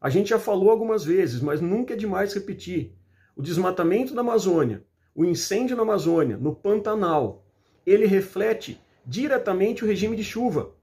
A 0.00 0.08
gente 0.08 0.30
já 0.30 0.38
falou 0.38 0.70
algumas 0.70 1.04
vezes, 1.04 1.40
mas 1.40 1.60
nunca 1.60 1.94
é 1.94 1.96
demais 1.96 2.32
repetir. 2.32 2.96
O 3.36 3.42
desmatamento 3.42 4.14
da 4.14 4.20
Amazônia, 4.20 4.84
o 5.14 5.24
incêndio 5.24 5.76
na 5.76 5.82
Amazônia, 5.82 6.36
no 6.36 6.54
Pantanal, 6.54 7.44
ele 7.86 8.06
reflete 8.06 8.80
diretamente 9.04 9.84
o 9.84 9.86
regime 9.86 10.16
de 10.16 10.24
chuva. 10.24 10.74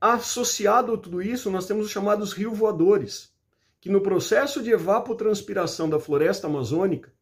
Associado 0.00 0.94
a 0.94 0.98
tudo 0.98 1.22
isso, 1.22 1.50
nós 1.50 1.66
temos 1.66 1.86
os 1.86 1.90
chamados 1.90 2.32
rios 2.32 2.56
voadores, 2.56 3.32
que 3.80 3.88
no 3.88 4.00
processo 4.00 4.62
de 4.62 4.70
evapotranspiração 4.70 5.88
da 5.88 5.98
floresta 5.98 6.46
amazônica, 6.46 7.12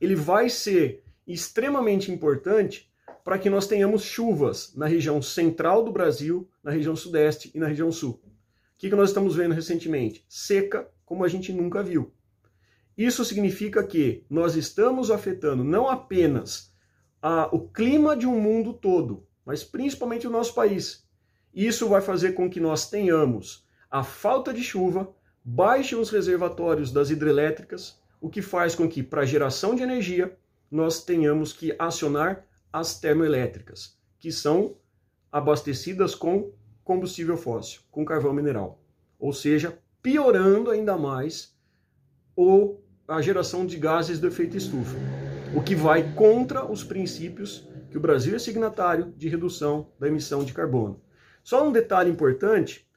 ele 0.00 0.14
vai 0.14 0.48
ser 0.48 1.04
extremamente 1.26 2.10
importante 2.10 2.89
para 3.24 3.38
que 3.38 3.50
nós 3.50 3.66
tenhamos 3.66 4.02
chuvas 4.02 4.74
na 4.74 4.86
região 4.86 5.20
central 5.20 5.84
do 5.84 5.92
Brasil, 5.92 6.48
na 6.62 6.70
região 6.70 6.96
sudeste 6.96 7.50
e 7.54 7.58
na 7.58 7.66
região 7.66 7.92
sul. 7.92 8.20
O 8.22 8.78
que, 8.78 8.88
que 8.88 8.96
nós 8.96 9.10
estamos 9.10 9.36
vendo 9.36 9.54
recentemente? 9.54 10.24
Seca 10.28 10.88
como 11.04 11.24
a 11.24 11.28
gente 11.28 11.52
nunca 11.52 11.82
viu. 11.82 12.12
Isso 12.96 13.24
significa 13.24 13.82
que 13.82 14.24
nós 14.28 14.56
estamos 14.56 15.10
afetando 15.10 15.64
não 15.64 15.88
apenas 15.88 16.72
a, 17.22 17.48
o 17.54 17.68
clima 17.68 18.16
de 18.16 18.26
um 18.26 18.40
mundo 18.40 18.72
todo, 18.72 19.26
mas 19.44 19.62
principalmente 19.64 20.26
o 20.26 20.30
nosso 20.30 20.54
país. 20.54 21.06
Isso 21.52 21.88
vai 21.88 22.00
fazer 22.00 22.32
com 22.32 22.48
que 22.48 22.60
nós 22.60 22.88
tenhamos 22.88 23.66
a 23.90 24.04
falta 24.04 24.52
de 24.52 24.62
chuva, 24.62 25.12
baixem 25.44 25.98
os 25.98 26.10
reservatórios 26.10 26.92
das 26.92 27.10
hidrelétricas, 27.10 27.98
o 28.20 28.30
que 28.30 28.40
faz 28.40 28.74
com 28.74 28.88
que, 28.88 29.02
para 29.02 29.24
geração 29.24 29.74
de 29.74 29.82
energia, 29.82 30.36
nós 30.70 31.02
tenhamos 31.02 31.52
que 31.52 31.74
acionar 31.78 32.44
as 32.72 32.98
termoelétricas, 32.98 33.98
que 34.18 34.30
são 34.30 34.76
abastecidas 35.30 36.14
com 36.14 36.52
combustível 36.84 37.36
fóssil, 37.36 37.82
com 37.90 38.04
carvão 38.04 38.32
mineral. 38.32 38.82
Ou 39.18 39.32
seja, 39.32 39.78
piorando 40.02 40.70
ainda 40.70 40.96
mais 40.96 41.54
o, 42.34 42.78
a 43.06 43.20
geração 43.20 43.66
de 43.66 43.76
gases 43.76 44.18
do 44.18 44.26
efeito 44.26 44.56
estufa, 44.56 44.96
o 45.54 45.62
que 45.62 45.74
vai 45.74 46.14
contra 46.14 46.64
os 46.64 46.82
princípios 46.82 47.68
que 47.90 47.98
o 47.98 48.00
Brasil 48.00 48.34
é 48.34 48.38
signatário 48.38 49.12
de 49.16 49.28
redução 49.28 49.90
da 49.98 50.08
emissão 50.08 50.44
de 50.44 50.52
carbono. 50.52 51.02
Só 51.42 51.66
um 51.66 51.72
detalhe 51.72 52.10
importante: 52.10 52.88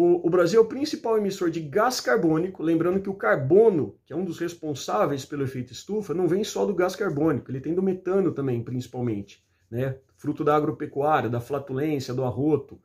o, 0.00 0.28
o, 0.28 0.30
Brasil 0.30 0.60
é 0.60 0.62
o 0.62 0.68
principal 0.68 1.18
emissor 1.18 1.50
de 1.50 1.58
gás 1.58 2.00
carbônico, 2.00 2.62
lembrando 2.62 3.00
que 3.00 3.10
o 3.10 3.14
carbono, 3.14 3.96
que 4.06 4.12
é 4.12 4.16
um 4.16 4.24
dos 4.24 4.38
responsáveis 4.38 5.24
pelo 5.24 5.42
efeito 5.42 5.72
estufa, 5.72 6.14
não 6.14 6.28
vem 6.28 6.44
só 6.44 6.64
do 6.64 6.72
gás 6.72 6.94
carbônico, 6.94 7.50
ele 7.50 7.60
tem 7.60 7.74
do 7.74 7.82
metano 7.82 8.30
também, 8.30 8.62
principalmente, 8.62 9.44
né? 9.68 9.96
fruto 10.16 10.44
da 10.44 10.54
agropecuária, 10.54 11.28
da 11.28 11.40
flatulência, 11.40 12.14
do 12.14 12.22
arroto, 12.22 12.80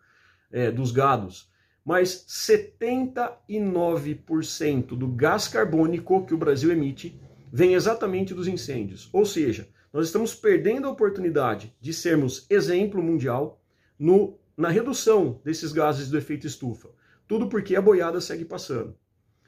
é, 0.51 0.71
dos 0.71 0.91
gados. 0.91 1.51
Mas 1.85 2.25
79% 2.27 4.97
do 4.97 5.07
gás 5.07 5.47
carbônico 5.47 6.25
que 6.25 6.33
o 6.33 6.37
Brasil 6.37 6.71
emite 6.71 7.21
vem 7.51 7.75
exatamente 7.75 8.33
dos 8.33 8.47
incêndios. 8.47 9.07
Ou 9.13 9.23
seja, 9.23 9.69
nós 9.93 10.07
estamos 10.07 10.33
perdendo 10.33 10.87
a 10.87 10.91
oportunidade 10.91 11.75
de 11.79 11.93
sermos 11.93 12.47
exemplo 12.49 13.03
mundial 13.03 13.61
no 13.99 14.39
na 14.55 14.69
redução 14.69 15.39
desses 15.43 15.71
gases 15.71 16.09
do 16.09 16.17
efeito 16.17 16.47
estufa. 16.47 16.89
Tudo 17.27 17.47
porque 17.47 17.75
a 17.75 17.81
boiada 17.81 18.19
segue 18.21 18.45
passando. 18.45 18.97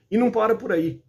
E 0.10 0.18
não 0.18 0.32
para 0.32 0.56
por 0.56 0.72
aí. 0.72 1.04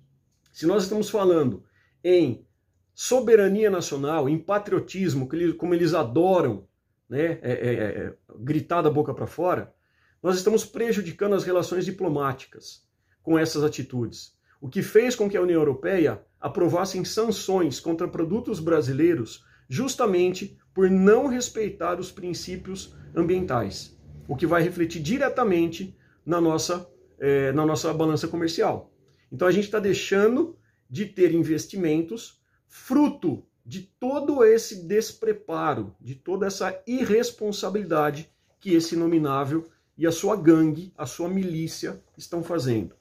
Se 0.53 0.67
nós 0.67 0.85
estamos 0.85 1.11
falando 1.11 1.65
em 2.03 2.47
soberania 2.95 3.71
nacional, 3.71 4.29
em 4.29 4.39
patriotismo, 4.39 5.29
como 5.59 5.75
eles 5.75 5.93
adoram 5.93 6.67
né, 7.09 7.39
é, 7.43 7.53
é, 7.53 7.73
é, 7.73 8.15
gritar 8.39 8.83
da 8.83 8.91
boca 8.91 9.13
para 9.13 9.27
fora, 9.27 9.75
nós 10.23 10.37
estamos 10.37 10.65
prejudicando 10.65 11.35
as 11.35 11.45
relações 11.45 11.85
diplomáticas 11.85 12.87
com 13.23 13.39
essas 13.39 13.63
atitudes. 13.63 14.35
O 14.61 14.69
que 14.69 14.83
fez 14.83 15.15
com 15.15 15.29
que 15.29 15.37
a 15.37 15.43
União 15.43 15.61
Europeia 15.61 16.25
aprovasse 16.41 17.03
sanções 17.05 17.79
contra 17.79 18.09
produtos 18.09 18.61
brasileiros 18.61 19.45
justamente 19.69 20.59
por 20.73 20.91
não 20.91 21.27
respeitar 21.27 21.99
os 22.01 22.11
princípios 22.11 22.95
ambientais, 23.15 23.97
o 24.29 24.37
que 24.37 24.47
vai 24.47 24.63
refletir 24.63 25.03
diretamente 25.03 25.97
na 26.27 26.41
nossa, 26.41 26.91
é, 27.19 27.53
na 27.53 27.65
nossa 27.65 27.95
balança 27.95 28.27
comercial. 28.27 28.93
Então 29.31 29.47
a 29.47 29.53
gente 29.53 29.65
está 29.65 29.79
deixando 29.79 30.59
de 30.91 31.07
ter 31.07 31.33
investimentos 31.33 32.43
fruto 32.67 33.47
de 33.65 33.83
todo 33.99 34.45
esse 34.45 34.85
despreparo, 34.85 35.95
de 36.01 36.15
toda 36.15 36.47
essa 36.47 36.83
irresponsabilidade 36.87 38.31
que 38.61 38.75
esse 38.75 38.97
nominável 38.97 39.67
e 39.97 40.07
a 40.07 40.13
sua 40.13 40.37
gangue, 40.37 40.93
a 40.97 41.07
sua 41.07 41.29
milícia 41.29 42.03
estão 42.17 42.43
fazendo. 42.43 42.95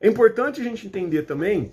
É 0.00 0.08
importante 0.08 0.60
a 0.60 0.64
gente 0.64 0.86
entender 0.86 1.22
também 1.22 1.72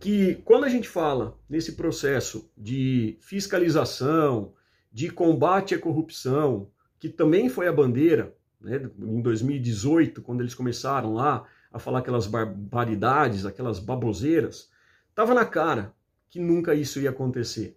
que 0.00 0.36
quando 0.44 0.64
a 0.64 0.68
gente 0.68 0.88
fala 0.88 1.38
nesse 1.48 1.72
processo 1.72 2.50
de 2.56 3.16
fiscalização, 3.20 4.52
de 4.92 5.10
combate 5.10 5.74
à 5.74 5.78
corrupção, 5.78 6.70
que 6.98 7.08
também 7.08 7.48
foi 7.48 7.68
a 7.68 7.72
bandeira, 7.72 8.34
né, 8.64 8.90
em 8.98 9.20
2018, 9.20 10.22
quando 10.22 10.40
eles 10.40 10.54
começaram 10.54 11.14
lá 11.14 11.44
a 11.72 11.78
falar 11.78 12.00
aquelas 12.00 12.26
barbaridades, 12.26 13.44
aquelas 13.44 13.78
baboseiras, 13.78 14.70
estava 15.10 15.34
na 15.34 15.44
cara 15.44 15.94
que 16.30 16.40
nunca 16.40 16.74
isso 16.74 16.98
ia 16.98 17.10
acontecer. 17.10 17.76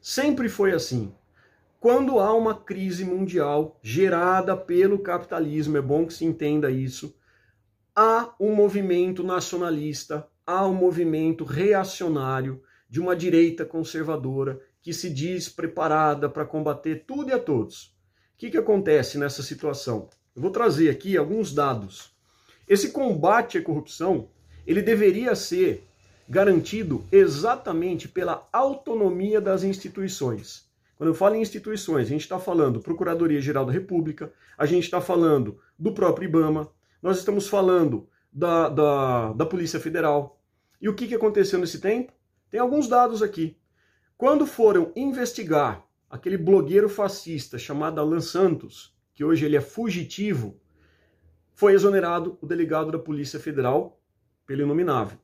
Sempre 0.00 0.48
foi 0.48 0.72
assim. 0.72 1.12
Quando 1.80 2.18
há 2.18 2.34
uma 2.34 2.54
crise 2.54 3.04
mundial 3.04 3.78
gerada 3.82 4.56
pelo 4.56 4.98
capitalismo, 4.98 5.76
é 5.76 5.80
bom 5.80 6.06
que 6.06 6.14
se 6.14 6.24
entenda 6.24 6.70
isso, 6.70 7.16
há 7.94 8.34
um 8.40 8.54
movimento 8.54 9.22
nacionalista, 9.22 10.26
há 10.46 10.66
um 10.66 10.74
movimento 10.74 11.44
reacionário 11.44 12.62
de 12.88 13.00
uma 13.00 13.14
direita 13.14 13.64
conservadora 13.64 14.60
que 14.80 14.92
se 14.92 15.10
diz 15.10 15.48
preparada 15.48 16.28
para 16.28 16.46
combater 16.46 17.04
tudo 17.06 17.30
e 17.30 17.32
a 17.32 17.38
todos. 17.38 17.86
O 18.34 18.38
que, 18.38 18.50
que 18.50 18.56
acontece 18.56 19.18
nessa 19.18 19.42
situação? 19.42 20.08
Eu 20.34 20.42
vou 20.42 20.50
trazer 20.50 20.90
aqui 20.90 21.16
alguns 21.16 21.52
dados. 21.52 22.10
Esse 22.68 22.90
combate 22.90 23.58
à 23.58 23.62
corrupção, 23.62 24.28
ele 24.66 24.82
deveria 24.82 25.34
ser 25.34 25.88
garantido 26.28 27.04
exatamente 27.10 28.06
pela 28.06 28.46
autonomia 28.52 29.40
das 29.40 29.62
instituições. 29.62 30.68
Quando 30.96 31.08
eu 31.08 31.14
falo 31.14 31.36
em 31.36 31.40
instituições, 31.40 32.06
a 32.06 32.10
gente 32.10 32.22
está 32.22 32.38
falando 32.38 32.80
Procuradoria-Geral 32.80 33.64
da 33.64 33.72
República, 33.72 34.32
a 34.58 34.66
gente 34.66 34.84
está 34.84 35.00
falando 35.00 35.58
do 35.78 35.92
próprio 35.92 36.28
IBAMA, 36.28 36.68
nós 37.00 37.18
estamos 37.18 37.48
falando 37.48 38.08
da, 38.32 38.68
da, 38.68 39.32
da 39.32 39.46
Polícia 39.46 39.80
Federal. 39.80 40.40
E 40.80 40.88
o 40.88 40.94
que, 40.94 41.06
que 41.06 41.14
aconteceu 41.14 41.58
nesse 41.58 41.80
tempo? 41.80 42.12
Tem 42.50 42.60
alguns 42.60 42.88
dados 42.88 43.22
aqui. 43.22 43.56
Quando 44.16 44.46
foram 44.46 44.92
investigar 44.96 45.84
aquele 46.10 46.36
blogueiro 46.36 46.88
fascista 46.88 47.58
chamado 47.58 48.00
Alan 48.00 48.20
Santos, 48.20 48.97
que 49.18 49.24
hoje 49.24 49.44
ele 49.44 49.56
é 49.56 49.60
fugitivo, 49.60 50.60
foi 51.52 51.72
exonerado 51.72 52.38
o 52.40 52.46
delegado 52.46 52.92
da 52.92 53.00
Polícia 53.00 53.40
Federal 53.40 54.00
pelo 54.46 54.62
inominável. 54.62 55.18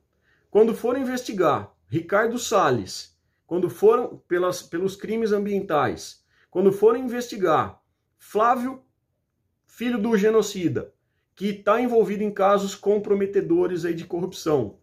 Quando 0.51 0.75
foram 0.75 0.99
investigar 0.99 1.73
Ricardo 1.87 2.37
Salles, 2.37 3.17
quando 3.47 3.69
foram 3.69 4.17
pelas, 4.27 4.61
pelos 4.61 4.97
crimes 4.97 5.31
ambientais, 5.31 6.25
quando 6.51 6.73
foram 6.73 6.99
investigar 6.99 7.81
Flávio, 8.17 8.83
filho 9.65 9.97
do 9.97 10.17
genocida, 10.17 10.93
que 11.33 11.51
está 11.51 11.79
envolvido 11.79 12.21
em 12.21 12.33
casos 12.33 12.75
comprometedores 12.75 13.85
aí 13.85 13.93
de 13.93 14.03
corrupção. 14.03 14.77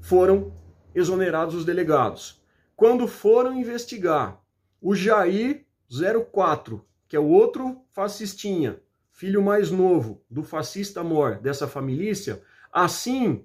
Foram 0.00 0.56
exonerados 0.94 1.54
os 1.54 1.66
delegados. 1.66 2.42
Quando 2.74 3.06
foram 3.06 3.52
investigar 3.52 4.42
o 4.80 4.94
Jair 4.94 5.66
04, 6.32 6.88
que 7.08 7.16
é 7.16 7.20
o 7.20 7.28
outro 7.28 7.82
fascistinha, 7.92 8.80
filho 9.10 9.42
mais 9.42 9.70
novo 9.70 10.22
do 10.30 10.42
fascista 10.42 11.02
mor 11.02 11.40
dessa 11.40 11.66
família, 11.66 12.42
assim 12.72 13.44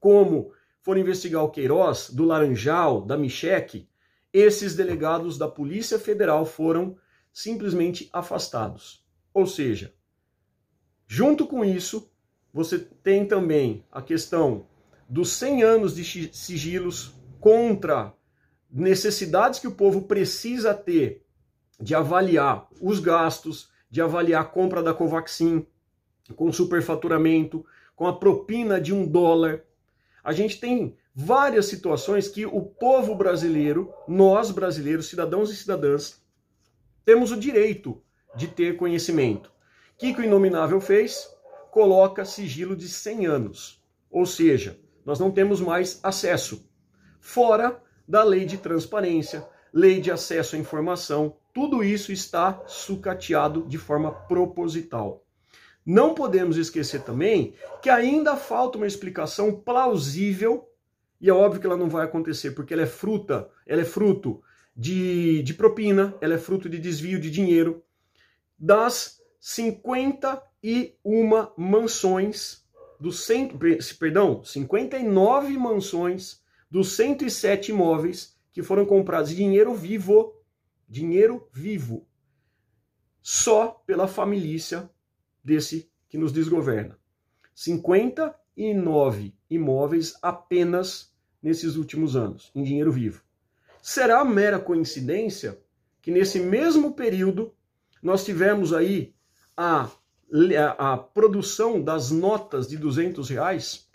como 0.00 0.52
foram 0.80 1.00
investigar 1.00 1.44
o 1.44 1.50
Queiroz, 1.50 2.10
do 2.10 2.24
Laranjal, 2.24 3.02
da 3.02 3.16
Micheque, 3.16 3.88
esses 4.32 4.74
delegados 4.74 5.36
da 5.36 5.48
Polícia 5.48 5.98
Federal 5.98 6.44
foram 6.46 6.96
simplesmente 7.32 8.08
afastados. 8.12 9.06
Ou 9.34 9.46
seja, 9.46 9.94
Junto 11.10 11.46
com 11.46 11.64
isso, 11.64 12.12
você 12.52 12.78
tem 12.78 13.26
também 13.26 13.82
a 13.90 14.02
questão 14.02 14.66
dos 15.08 15.30
100 15.32 15.62
anos 15.62 15.96
de 15.96 16.04
sigilos 16.36 17.14
contra 17.40 18.12
necessidades 18.70 19.58
que 19.58 19.66
o 19.66 19.74
povo 19.74 20.02
precisa 20.02 20.74
ter 20.74 21.24
de 21.80 21.94
avaliar 21.94 22.68
os 22.80 23.00
gastos, 23.00 23.70
de 23.90 24.00
avaliar 24.00 24.42
a 24.42 24.44
compra 24.44 24.82
da 24.82 24.94
Covaxin 24.94 25.66
com 26.36 26.52
superfaturamento, 26.52 27.64
com 27.96 28.06
a 28.06 28.16
propina 28.16 28.80
de 28.80 28.92
um 28.92 29.06
dólar. 29.06 29.64
A 30.22 30.32
gente 30.32 30.60
tem 30.60 30.96
várias 31.14 31.66
situações 31.66 32.28
que 32.28 32.44
o 32.44 32.60
povo 32.62 33.14
brasileiro, 33.14 33.92
nós 34.06 34.50
brasileiros, 34.50 35.06
cidadãos 35.06 35.50
e 35.50 35.56
cidadãs, 35.56 36.22
temos 37.04 37.32
o 37.32 37.36
direito 37.36 38.02
de 38.36 38.46
ter 38.46 38.76
conhecimento 38.76 39.50
que, 39.98 40.14
que 40.14 40.20
o 40.20 40.24
Inominável 40.24 40.80
fez? 40.80 41.28
Coloca 41.72 42.24
sigilo 42.24 42.76
de 42.76 42.88
100 42.88 43.26
anos. 43.26 43.82
Ou 44.08 44.24
seja, 44.24 44.78
nós 45.04 45.18
não 45.18 45.30
temos 45.30 45.60
mais 45.60 45.98
acesso. 46.04 46.70
Fora 47.20 47.82
da 48.06 48.22
lei 48.22 48.46
de 48.46 48.56
transparência, 48.56 49.44
lei 49.78 50.00
de 50.00 50.10
acesso 50.10 50.56
à 50.56 50.58
informação, 50.58 51.36
tudo 51.54 51.84
isso 51.84 52.10
está 52.10 52.64
sucateado 52.66 53.64
de 53.68 53.78
forma 53.78 54.10
proposital. 54.10 55.24
Não 55.86 56.14
podemos 56.14 56.56
esquecer 56.56 57.02
também 57.02 57.54
que 57.80 57.88
ainda 57.88 58.36
falta 58.36 58.76
uma 58.76 58.88
explicação 58.88 59.52
plausível, 59.52 60.68
e 61.20 61.30
é 61.30 61.32
óbvio 61.32 61.60
que 61.60 61.66
ela 61.66 61.76
não 61.76 61.88
vai 61.88 62.04
acontecer, 62.04 62.50
porque 62.50 62.74
ela 62.74 62.82
é 62.82 62.86
fruta, 62.86 63.48
ela 63.64 63.82
é 63.82 63.84
fruto 63.84 64.42
de, 64.76 65.44
de 65.44 65.54
propina, 65.54 66.12
ela 66.20 66.34
é 66.34 66.38
fruto 66.38 66.68
de 66.68 66.78
desvio 66.78 67.20
de 67.20 67.30
dinheiro, 67.30 67.82
das 68.58 69.20
51 69.38 70.50
mansões 71.56 72.66
dos 72.98 73.24
cento, 73.24 73.56
perdão, 73.96 74.42
59 74.42 75.56
mansões 75.56 76.42
dos 76.68 76.96
107 76.96 77.70
imóveis 77.70 78.37
que 78.58 78.62
foram 78.64 78.84
comprados 78.84 79.30
dinheiro 79.30 79.72
vivo, 79.72 80.34
dinheiro 80.88 81.48
vivo, 81.52 82.04
só 83.22 83.68
pela 83.86 84.08
família 84.08 84.90
desse 85.44 85.88
que 86.08 86.18
nos 86.18 86.32
desgoverna. 86.32 86.98
59 87.54 89.32
imóveis 89.48 90.18
apenas 90.20 91.14
nesses 91.40 91.76
últimos 91.76 92.16
anos, 92.16 92.50
em 92.52 92.64
dinheiro 92.64 92.90
vivo. 92.90 93.22
Será 93.80 94.24
mera 94.24 94.58
coincidência 94.58 95.56
que 96.02 96.10
nesse 96.10 96.40
mesmo 96.40 96.94
período 96.94 97.54
nós 98.02 98.24
tivemos 98.24 98.72
aí 98.72 99.14
a, 99.56 99.88
a, 100.58 100.94
a 100.94 100.96
produção 100.96 101.80
das 101.80 102.10
notas 102.10 102.66
de 102.66 102.76
200 102.76 103.30
reais, 103.30 103.88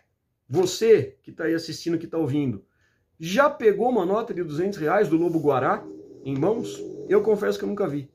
você 0.47 1.17
que 1.21 1.31
está 1.31 1.43
aí 1.43 1.53
assistindo, 1.53 1.99
que 1.99 2.05
está 2.05 2.17
ouvindo, 2.17 2.65
já 3.25 3.49
pegou 3.49 3.87
uma 3.87 4.05
nota 4.05 4.33
de 4.33 4.43
200 4.43 4.77
reais 4.77 5.07
do 5.07 5.15
Lobo 5.15 5.39
Guará 5.39 5.81
em 6.25 6.37
mãos? 6.37 6.77
Eu 7.07 7.21
confesso 7.21 7.57
que 7.57 7.63
eu 7.63 7.69
nunca 7.69 7.87
vi. 7.87 8.11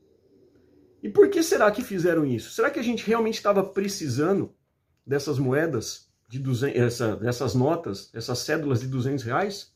E 1.01 1.09
por 1.09 1.29
que 1.29 1.41
será 1.41 1.71
que 1.71 1.81
fizeram 1.81 2.23
isso? 2.23 2.51
Será 2.51 2.69
que 2.69 2.77
a 2.77 2.83
gente 2.83 3.07
realmente 3.07 3.37
estava 3.37 3.63
precisando 3.63 4.53
dessas 5.03 5.39
moedas, 5.39 6.11
de 6.27 6.37
200, 6.37 6.79
essa, 6.79 7.15
dessas 7.15 7.55
notas, 7.55 8.11
essas 8.13 8.37
cédulas 8.37 8.81
de 8.81 8.87
200 8.87 9.23
reais? 9.23 9.73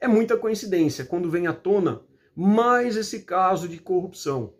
É 0.00 0.08
muita 0.08 0.38
coincidência 0.38 1.04
quando 1.04 1.30
vem 1.30 1.46
à 1.46 1.52
tona 1.52 2.00
mais 2.34 2.96
esse 2.96 3.24
caso 3.24 3.68
de 3.68 3.76
corrupção. 3.76 4.54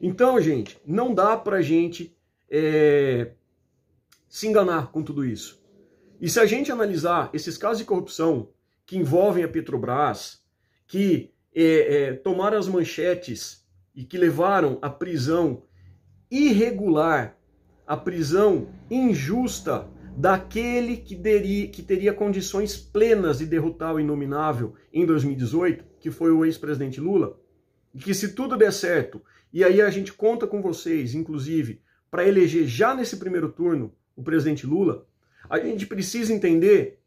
Então, 0.00 0.40
gente, 0.40 0.80
não 0.84 1.14
dá 1.14 1.36
para 1.36 1.62
gente 1.62 2.18
é, 2.50 3.34
se 4.28 4.48
enganar 4.48 4.90
com 4.90 5.00
tudo 5.00 5.24
isso. 5.24 5.62
E 6.20 6.28
se 6.28 6.40
a 6.40 6.44
gente 6.44 6.72
analisar 6.72 7.30
esses 7.32 7.56
casos 7.56 7.78
de 7.78 7.84
corrupção 7.84 8.48
que 8.86 8.96
envolvem 8.96 9.44
a 9.44 9.48
Petrobras, 9.48 10.42
que 10.86 11.32
é, 11.54 11.62
é, 11.96 12.12
tomaram 12.12 12.58
as 12.58 12.68
manchetes 12.68 13.64
e 13.94 14.04
que 14.04 14.18
levaram 14.18 14.78
à 14.82 14.90
prisão 14.90 15.62
irregular, 16.30 17.38
a 17.86 17.96
prisão 17.96 18.68
injusta 18.90 19.88
daquele 20.16 20.96
que 20.96 21.16
teria, 21.16 21.68
que 21.68 21.82
teria 21.82 22.12
condições 22.12 22.76
plenas 22.76 23.38
de 23.38 23.46
derrotar 23.46 23.94
o 23.94 24.00
inominável 24.00 24.74
em 24.92 25.04
2018, 25.04 25.84
que 26.00 26.10
foi 26.10 26.30
o 26.30 26.44
ex-presidente 26.44 27.00
Lula, 27.00 27.38
e 27.92 27.98
que 27.98 28.14
se 28.14 28.34
tudo 28.34 28.56
der 28.56 28.72
certo, 28.72 29.22
e 29.52 29.62
aí 29.62 29.80
a 29.80 29.90
gente 29.90 30.12
conta 30.12 30.46
com 30.46 30.60
vocês, 30.60 31.14
inclusive, 31.14 31.80
para 32.10 32.26
eleger 32.26 32.66
já 32.66 32.94
nesse 32.94 33.16
primeiro 33.16 33.48
turno 33.48 33.94
o 34.16 34.22
presidente 34.22 34.66
Lula, 34.66 35.06
a 35.48 35.58
gente 35.58 35.86
precisa 35.86 36.32
entender 36.32 37.00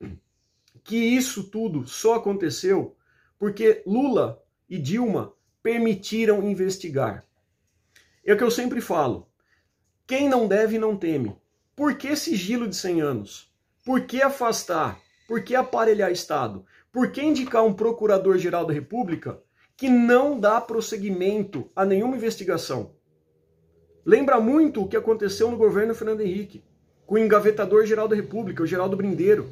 que 0.87 0.95
isso 0.95 1.43
tudo 1.43 1.85
só 1.85 2.15
aconteceu 2.15 2.95
porque 3.37 3.83
Lula 3.85 4.41
e 4.67 4.79
Dilma 4.79 5.33
permitiram 5.61 6.41
investigar. 6.49 7.23
É 8.25 8.33
o 8.33 8.37
que 8.37 8.43
eu 8.43 8.49
sempre 8.49 8.81
falo. 8.81 9.29
Quem 10.07 10.27
não 10.27 10.47
deve 10.47 10.79
não 10.79 10.97
teme. 10.97 11.35
Por 11.75 11.95
que 11.95 12.15
sigilo 12.15 12.67
de 12.67 12.75
100 12.75 13.01
anos? 13.01 13.53
Por 13.85 14.01
que 14.07 14.23
afastar? 14.23 14.99
Por 15.27 15.43
que 15.43 15.53
aparelhar 15.55 16.11
Estado? 16.11 16.65
Por 16.91 17.11
que 17.11 17.21
indicar 17.21 17.63
um 17.63 17.73
procurador-geral 17.73 18.65
da 18.65 18.73
República 18.73 19.39
que 19.77 19.87
não 19.87 20.39
dá 20.39 20.59
prosseguimento 20.59 21.69
a 21.75 21.85
nenhuma 21.85 22.17
investigação. 22.17 22.95
Lembra 24.03 24.39
muito 24.39 24.81
o 24.81 24.87
que 24.87 24.97
aconteceu 24.97 25.51
no 25.51 25.57
governo 25.57 25.93
Fernando 25.93 26.21
Henrique, 26.21 26.63
com 27.05 27.13
o 27.13 27.19
engavetador 27.19 27.85
geral 27.85 28.07
da 28.07 28.15
República, 28.15 28.63
o 28.63 28.65
Geraldo 28.65 28.97
Brindeiro. 28.97 29.47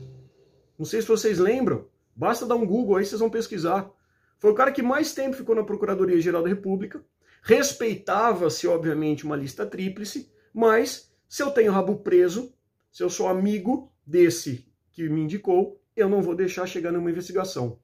Não 0.77 0.85
sei 0.85 1.01
se 1.01 1.07
vocês 1.07 1.39
lembram 1.39 1.87
Basta 2.15 2.45
dar 2.45 2.55
um 2.55 2.65
Google 2.65 2.95
aí, 2.95 3.05
vocês 3.05 3.19
vão 3.19 3.29
pesquisar. 3.29 3.91
Foi 4.39 4.49
o 4.49 4.55
cara 4.55 4.71
que 4.71 4.81
mais 4.81 5.13
tempo 5.13 5.35
ficou 5.35 5.53
na 5.53 5.65
Procuradoria-Geral 5.65 6.41
da 6.43 6.47
República. 6.47 7.03
Respeitava-se, 7.41 8.67
obviamente, 8.67 9.25
uma 9.25 9.35
lista 9.35 9.65
tríplice, 9.65 10.31
mas 10.53 11.13
se 11.27 11.43
eu 11.43 11.51
tenho 11.51 11.73
rabo 11.73 11.97
preso, 11.97 12.53
se 12.89 13.03
eu 13.03 13.09
sou 13.09 13.27
amigo 13.27 13.91
desse 14.05 14.65
que 14.93 15.09
me 15.09 15.21
indicou, 15.21 15.81
eu 15.93 16.07
não 16.07 16.21
vou 16.21 16.33
deixar 16.33 16.65
chegar 16.65 16.91
numa 16.93 17.11
investigação. 17.11 17.77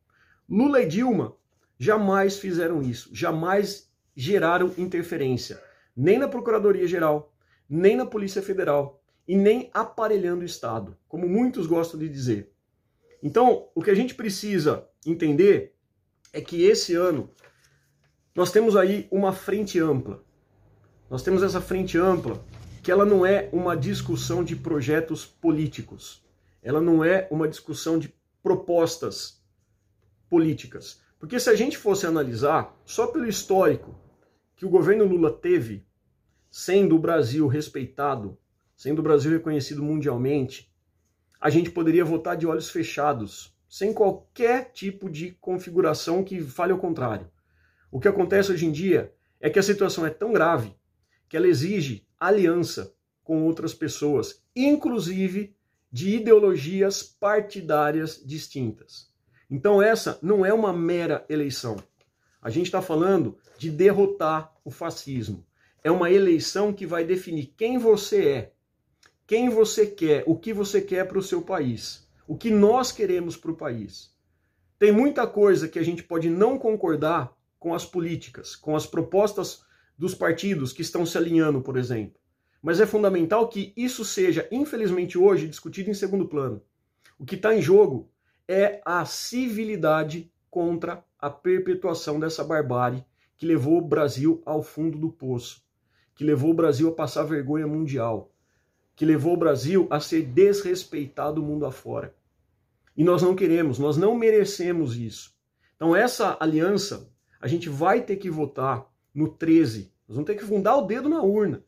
Lula 0.49 0.81
e 0.81 0.87
Dilma 0.87 1.35
jamais 1.77 2.37
fizeram 2.37 2.81
isso, 2.81 3.09
jamais 3.13 3.91
geraram 4.15 4.73
interferência, 4.77 5.61
nem 5.95 6.17
na 6.17 6.27
Procuradoria-Geral, 6.27 7.33
nem 7.69 7.97
na 7.97 8.05
Polícia 8.05 8.41
Federal 8.41 9.01
e 9.27 9.35
nem 9.35 9.69
aparelhando 9.73 10.41
o 10.41 10.45
Estado, 10.45 10.97
como 11.07 11.27
muitos 11.27 11.67
gostam 11.67 11.99
de 11.99 12.07
dizer. 12.07 12.51
Então, 13.21 13.69
o 13.75 13.81
que 13.81 13.91
a 13.91 13.95
gente 13.95 14.15
precisa 14.15 14.87
entender 15.05 15.75
é 16.33 16.41
que 16.41 16.63
esse 16.63 16.95
ano 16.95 17.29
nós 18.33 18.51
temos 18.51 18.75
aí 18.75 19.07
uma 19.11 19.33
frente 19.33 19.79
ampla. 19.79 20.23
Nós 21.09 21.21
temos 21.21 21.43
essa 21.43 21.59
frente 21.59 21.97
ampla 21.97 22.43
que 22.81 22.91
ela 22.91 23.05
não 23.05 23.25
é 23.25 23.49
uma 23.51 23.75
discussão 23.77 24.43
de 24.43 24.55
projetos 24.55 25.25
políticos. 25.25 26.25
Ela 26.63 26.81
não 26.81 27.03
é 27.03 27.27
uma 27.29 27.47
discussão 27.47 27.99
de 27.99 28.13
propostas 28.41 29.43
políticas. 30.29 31.01
Porque 31.19 31.39
se 31.39 31.49
a 31.49 31.55
gente 31.55 31.77
fosse 31.77 32.07
analisar 32.07 32.75
só 32.85 33.07
pelo 33.07 33.27
histórico 33.27 33.95
que 34.55 34.65
o 34.65 34.69
governo 34.69 35.05
Lula 35.05 35.31
teve, 35.31 35.85
sendo 36.49 36.95
o 36.95 36.99
Brasil 36.99 37.47
respeitado, 37.47 38.37
sendo 38.75 38.99
o 38.99 39.03
Brasil 39.03 39.31
reconhecido 39.31 39.83
mundialmente, 39.83 40.70
a 41.41 41.49
gente 41.49 41.71
poderia 41.71 42.05
votar 42.05 42.37
de 42.37 42.45
olhos 42.45 42.69
fechados, 42.69 43.51
sem 43.67 43.91
qualquer 43.91 44.71
tipo 44.71 45.09
de 45.09 45.31
configuração 45.41 46.23
que 46.23 46.39
fale 46.39 46.71
ao 46.71 46.77
contrário. 46.77 47.31
O 47.91 47.99
que 47.99 48.07
acontece 48.07 48.51
hoje 48.51 48.67
em 48.67 48.71
dia 48.71 49.11
é 49.39 49.49
que 49.49 49.57
a 49.57 49.63
situação 49.63 50.05
é 50.05 50.11
tão 50.11 50.31
grave 50.31 50.75
que 51.27 51.35
ela 51.35 51.47
exige 51.47 52.05
aliança 52.19 52.93
com 53.23 53.43
outras 53.43 53.73
pessoas, 53.73 54.43
inclusive 54.55 55.55
de 55.91 56.15
ideologias 56.15 57.01
partidárias 57.01 58.21
distintas. 58.23 59.09
Então, 59.49 59.81
essa 59.81 60.19
não 60.21 60.45
é 60.45 60.53
uma 60.53 60.71
mera 60.71 61.25
eleição. 61.27 61.77
A 62.41 62.49
gente 62.49 62.67
está 62.67 62.81
falando 62.81 63.37
de 63.57 63.71
derrotar 63.71 64.53
o 64.63 64.69
fascismo. 64.69 65.45
É 65.83 65.89
uma 65.89 66.11
eleição 66.11 66.71
que 66.71 66.85
vai 66.85 67.03
definir 67.03 67.53
quem 67.57 67.77
você 67.77 68.27
é, 68.27 68.53
quem 69.31 69.47
você 69.47 69.87
quer, 69.87 70.25
o 70.27 70.35
que 70.35 70.51
você 70.51 70.81
quer 70.81 71.07
para 71.07 71.17
o 71.17 71.23
seu 71.23 71.41
país, 71.41 72.05
o 72.27 72.35
que 72.35 72.51
nós 72.51 72.91
queremos 72.91 73.37
para 73.37 73.51
o 73.51 73.55
país. 73.55 74.13
Tem 74.77 74.91
muita 74.91 75.25
coisa 75.25 75.69
que 75.69 75.79
a 75.79 75.83
gente 75.83 76.03
pode 76.03 76.29
não 76.29 76.59
concordar 76.59 77.33
com 77.57 77.73
as 77.73 77.85
políticas, 77.85 78.57
com 78.57 78.75
as 78.75 78.85
propostas 78.85 79.63
dos 79.97 80.13
partidos 80.13 80.73
que 80.73 80.81
estão 80.81 81.05
se 81.05 81.17
alinhando, 81.17 81.61
por 81.61 81.77
exemplo. 81.77 82.19
Mas 82.61 82.81
é 82.81 82.85
fundamental 82.85 83.47
que 83.47 83.71
isso 83.77 84.03
seja, 84.03 84.49
infelizmente 84.51 85.17
hoje, 85.17 85.47
discutido 85.47 85.89
em 85.89 85.93
segundo 85.93 86.27
plano. 86.27 86.61
O 87.17 87.23
que 87.23 87.35
está 87.35 87.55
em 87.55 87.61
jogo 87.61 88.11
é 88.49 88.81
a 88.83 89.05
civilidade 89.05 90.29
contra 90.49 91.05
a 91.17 91.29
perpetuação 91.29 92.19
dessa 92.19 92.43
barbárie 92.43 93.05
que 93.37 93.45
levou 93.45 93.77
o 93.77 93.87
Brasil 93.87 94.41
ao 94.45 94.61
fundo 94.61 94.97
do 94.97 95.09
poço, 95.09 95.63
que 96.15 96.25
levou 96.25 96.51
o 96.51 96.53
Brasil 96.53 96.89
a 96.89 96.93
passar 96.93 97.23
vergonha 97.23 97.65
mundial, 97.65 98.29
que 99.01 99.05
levou 99.05 99.33
o 99.33 99.37
Brasil 99.37 99.87
a 99.89 99.99
ser 99.99 100.21
desrespeitado 100.21 101.41
mundo 101.41 101.65
afora. 101.65 102.13
E 102.95 103.03
nós 103.03 103.23
não 103.23 103.35
queremos, 103.35 103.79
nós 103.79 103.97
não 103.97 104.13
merecemos 104.13 104.95
isso. 104.95 105.33
Então, 105.75 105.95
essa 105.95 106.37
aliança, 106.39 107.09
a 107.41 107.47
gente 107.47 107.67
vai 107.67 108.01
ter 108.01 108.17
que 108.17 108.29
votar 108.29 108.85
no 109.11 109.27
13. 109.27 109.91
Nós 110.07 110.17
vamos 110.17 110.27
ter 110.27 110.35
que 110.35 110.45
fundar 110.45 110.75
o 110.75 110.85
dedo 110.85 111.09
na 111.09 111.23
urna 111.23 111.63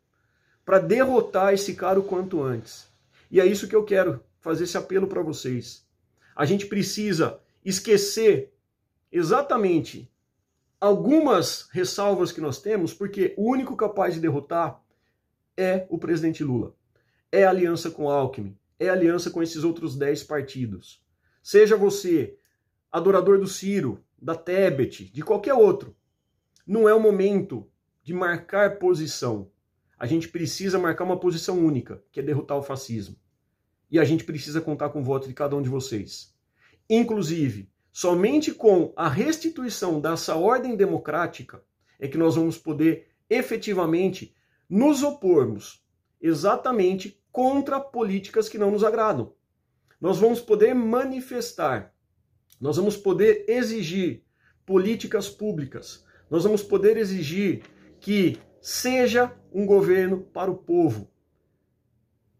para 0.64 0.78
derrotar 0.78 1.56
esse 1.56 1.74
cara 1.74 2.00
o 2.00 2.04
quanto 2.04 2.40
antes. 2.40 2.88
E 3.32 3.42
é 3.42 3.46
isso 3.48 3.68
que 3.68 3.76
eu 3.76 3.84
quero 3.84 4.24
fazer 4.40 4.66
esse 4.66 4.78
apelo 4.78 5.08
para 5.08 5.24
vocês. 5.24 5.84
A 6.36 6.46
gente 6.46 6.68
precisa 6.68 7.40
esquecer 7.66 8.54
exatamente 9.12 10.08
algumas 10.80 11.68
ressalvas 11.72 12.32
que 12.32 12.40
nós 12.40 12.62
temos, 12.62 12.94
porque 12.94 13.34
o 13.36 13.50
único 13.50 13.76
capaz 13.76 14.14
de 14.14 14.20
derrotar 14.20 14.80
é 15.58 15.88
o 15.90 15.98
presidente 15.98 16.44
Lula. 16.44 16.76
É 17.34 17.44
aliança 17.44 17.90
com 17.90 18.10
Alckmin, 18.10 18.56
é 18.80 18.90
aliança 18.90 19.32
com 19.32 19.42
esses 19.42 19.64
outros 19.64 19.96
10 19.96 20.24
partidos. 20.24 21.04
Seja 21.42 21.76
você 21.76 22.38
adorador 22.92 23.40
do 23.40 23.48
Ciro, 23.48 24.04
da 24.22 24.36
Tebet, 24.36 25.12
de 25.12 25.22
qualquer 25.22 25.54
outro, 25.54 25.96
não 26.66 26.88
é 26.88 26.94
o 26.94 27.00
momento 27.00 27.68
de 28.04 28.14
marcar 28.14 28.78
posição 28.78 29.52
a 30.04 30.06
gente 30.06 30.28
precisa 30.28 30.78
marcar 30.78 31.06
uma 31.06 31.18
posição 31.18 31.58
única, 31.58 32.04
que 32.12 32.20
é 32.20 32.24
derrotar 32.24 32.58
o 32.58 32.62
fascismo. 32.62 33.16
E 33.90 33.98
a 33.98 34.04
gente 34.04 34.26
precisa 34.26 34.60
contar 34.60 34.90
com 34.90 35.00
o 35.00 35.04
voto 35.04 35.30
de 35.30 35.34
cada 35.34 35.56
um 35.56 35.62
de 35.62 35.70
vocês. 35.70 36.36
Inclusive, 36.90 37.72
somente 37.90 38.52
com 38.54 38.92
a 38.98 39.08
restituição 39.08 40.02
dessa 40.02 40.36
ordem 40.36 40.76
democrática 40.76 41.64
é 41.98 42.06
que 42.10 42.18
nós 42.18 42.36
vamos 42.36 42.58
poder 42.58 43.08
efetivamente 43.30 44.36
nos 44.70 45.04
opormos 45.04 45.82
exatamente 46.20 47.23
contra 47.34 47.80
políticas 47.80 48.48
que 48.48 48.60
não 48.60 48.70
nos 48.70 48.84
agradam. 48.84 49.34
Nós 50.00 50.20
vamos 50.20 50.40
poder 50.40 50.76
manifestar, 50.76 51.92
nós 52.62 52.78
vamos 52.78 52.96
poder 52.96 53.46
exigir 53.50 54.24
políticas 54.66 55.30
públicas, 55.30 56.06
nós 56.30 56.44
vamos 56.44 56.62
poder 56.62 56.96
exigir 56.96 57.64
que 58.00 58.38
seja 58.62 59.36
um 59.52 59.66
governo 59.66 60.22
para 60.22 60.52
o 60.52 60.56
povo. 60.56 61.12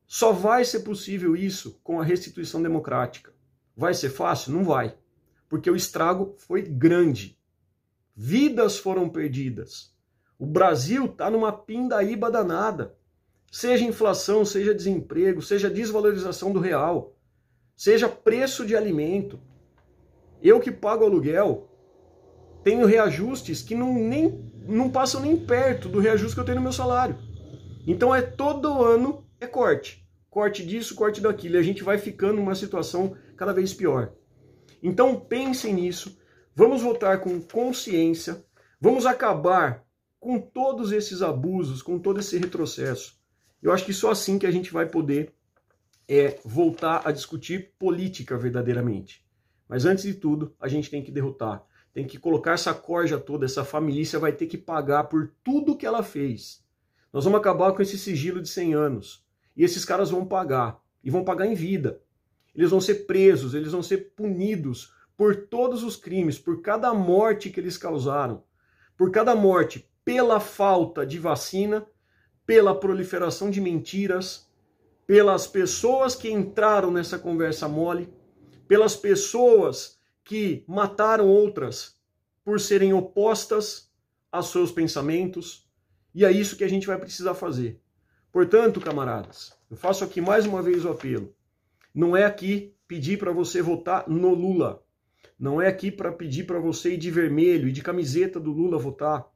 Só 0.06 0.32
vai 0.32 0.64
ser 0.64 0.82
possível 0.82 1.36
isso 1.36 1.80
com 1.84 2.00
a 2.00 2.04
restituição 2.04 2.62
democrática. 2.62 3.34
Vai 3.76 3.96
ser 3.96 4.10
fácil? 4.10 4.54
Não 4.54 4.64
vai. 4.64 4.96
Porque 5.50 5.72
o 5.72 5.76
estrago 5.76 6.36
foi 6.38 6.62
grande. 6.62 7.40
Vidas 8.16 8.78
foram 8.78 9.10
perdidas. 9.10 9.92
O 10.38 10.46
Brasil 10.46 11.06
está 11.06 11.32
numa 11.32 11.52
pindaíba 11.52 12.30
danada. 12.30 12.96
Seja 13.54 13.86
inflação, 13.86 14.44
seja 14.44 14.74
desemprego, 14.74 15.40
seja 15.40 15.70
desvalorização 15.70 16.52
do 16.52 16.60
real, 16.60 17.16
seja 17.78 18.10
preço 18.10 18.66
de 18.66 18.76
alimento. 18.76 19.40
Eu 20.42 20.60
que 20.60 20.72
pago 20.72 21.06
aluguel, 21.06 21.70
tenho 22.64 22.88
reajustes 22.88 23.62
que 23.62 23.76
não, 23.76 23.94
nem, 23.94 24.52
não 24.68 24.90
passam 24.90 25.22
nem 25.22 25.38
perto 25.38 25.88
do 25.88 26.00
reajuste 26.00 26.34
que 26.34 26.40
eu 26.40 26.46
tenho 26.46 26.56
no 26.56 26.64
meu 26.64 26.74
salário. 26.74 27.16
Então 27.86 28.14
é 28.14 28.24
todo 28.24 28.84
ano 28.84 29.24
é 29.40 29.46
corte. 29.46 30.04
Corte 30.32 30.66
disso, 30.66 30.96
corte 30.96 31.22
daquilo. 31.22 31.56
E 31.56 31.60
a 31.60 31.64
gente 31.64 31.84
vai 31.84 32.00
ficando 32.00 32.38
numa 32.38 32.56
situação 32.56 33.16
cada 33.38 33.54
vez 33.54 33.72
pior. 33.72 34.14
Então 34.82 35.20
pensem 35.20 35.76
nisso. 35.76 36.20
Vamos 36.56 36.82
votar 36.82 37.20
com 37.20 37.40
consciência. 37.40 38.44
Vamos 38.82 39.06
acabar 39.06 39.86
com 40.20 40.40
todos 40.40 40.92
esses 40.92 41.22
abusos, 41.22 41.84
com 41.84 42.00
todo 42.00 42.20
esse 42.20 42.36
retrocesso. 42.40 43.22
Eu 43.64 43.72
acho 43.72 43.86
que 43.86 43.94
só 43.94 44.12
assim 44.12 44.38
que 44.38 44.46
a 44.46 44.52
gente 44.52 44.72
vai 44.72 44.86
poder 44.86 45.34
é, 46.08 46.40
voltar 46.46 47.02
a 47.06 47.12
discutir 47.12 47.74
política 47.80 48.38
verdadeiramente. 48.38 49.26
Mas 49.68 49.86
antes 49.86 50.04
de 50.04 50.14
tudo, 50.14 50.54
a 50.60 50.68
gente 50.68 50.92
tem 50.92 51.02
que 51.02 51.12
derrotar 51.12 51.66
tem 51.94 52.08
que 52.08 52.18
colocar 52.18 52.54
essa 52.54 52.74
corja 52.74 53.20
toda, 53.20 53.46
essa 53.46 53.64
família 53.64 54.20
vai 54.20 54.32
ter 54.32 54.48
que 54.48 54.58
pagar 54.58 55.04
por 55.06 55.32
tudo 55.44 55.78
que 55.78 55.86
ela 55.86 56.02
fez. 56.02 56.64
Nós 57.14 57.24
vamos 57.24 57.40
acabar 57.40 57.72
com 57.74 57.82
esse 57.84 58.00
sigilo 58.00 58.42
de 58.42 58.50
100 58.50 58.74
anos. 58.74 59.24
E 59.56 59.64
esses 59.64 59.86
caras 59.86 60.10
vão 60.10 60.26
pagar. 60.26 60.82
E 61.04 61.12
vão 61.12 61.24
pagar 61.24 61.46
em 61.46 61.54
vida. 61.54 62.02
Eles 62.56 62.72
vão 62.72 62.82
ser 62.82 63.06
presos, 63.06 63.54
eles 63.54 63.72
vão 63.72 63.84
ser 63.84 64.14
punidos 64.16 64.92
por 65.16 65.48
todos 65.48 65.84
os 65.84 65.96
crimes, 65.96 66.40
por 66.40 66.62
cada 66.62 66.92
morte 66.94 67.52
que 67.52 67.60
eles 67.60 67.78
causaram. 67.78 68.44
Por 68.98 69.12
cada 69.12 69.36
morte 69.36 69.88
pela 70.04 70.40
falta 70.40 71.06
de 71.06 71.20
vacina, 71.20 71.86
pela 72.46 72.78
proliferação 72.78 73.50
de 73.50 73.62
mentiras, 73.62 74.48
pelas 75.06 75.48
pessoas 75.48 76.16
que 76.16 76.32
entraram 76.32 76.92
nessa 76.92 77.18
conversa 77.18 77.68
mole, 77.68 78.12
pelas 78.68 78.96
pessoas 78.96 80.00
que 80.24 80.64
mataram 80.68 81.28
outras 81.28 81.96
por 82.44 82.60
serem 82.60 82.94
opostas 82.94 83.92
aos 84.32 84.52
seus 84.52 84.72
pensamentos, 84.72 85.68
e 86.14 86.26
é 86.26 86.32
isso 86.32 86.56
que 86.56 86.64
a 86.64 86.68
gente 86.68 86.88
vai 86.88 86.98
precisar 86.98 87.34
fazer. 87.34 87.80
Portanto, 88.32 88.82
camaradas, 88.82 89.54
eu 89.70 89.78
faço 89.78 90.04
aqui 90.04 90.20
mais 90.20 90.46
uma 90.46 90.62
vez 90.62 90.84
o 90.86 90.90
apelo. 90.90 91.34
Não 91.94 92.18
é 92.18 92.26
aqui 92.26 92.76
pedir 92.88 93.18
para 93.18 93.32
você 93.32 93.62
votar 93.62 94.10
no 94.10 94.34
Lula. 94.34 94.84
Não 95.38 95.62
é 95.62 95.68
aqui 95.68 95.92
para 95.92 96.12
pedir 96.12 96.46
para 96.46 96.60
você 96.60 96.94
ir 96.94 96.98
de 96.98 97.12
vermelho 97.12 97.68
e 97.68 97.72
de 97.72 97.82
camiseta 97.82 98.40
do 98.40 98.52
Lula 98.52 98.78
votar. 98.78 99.28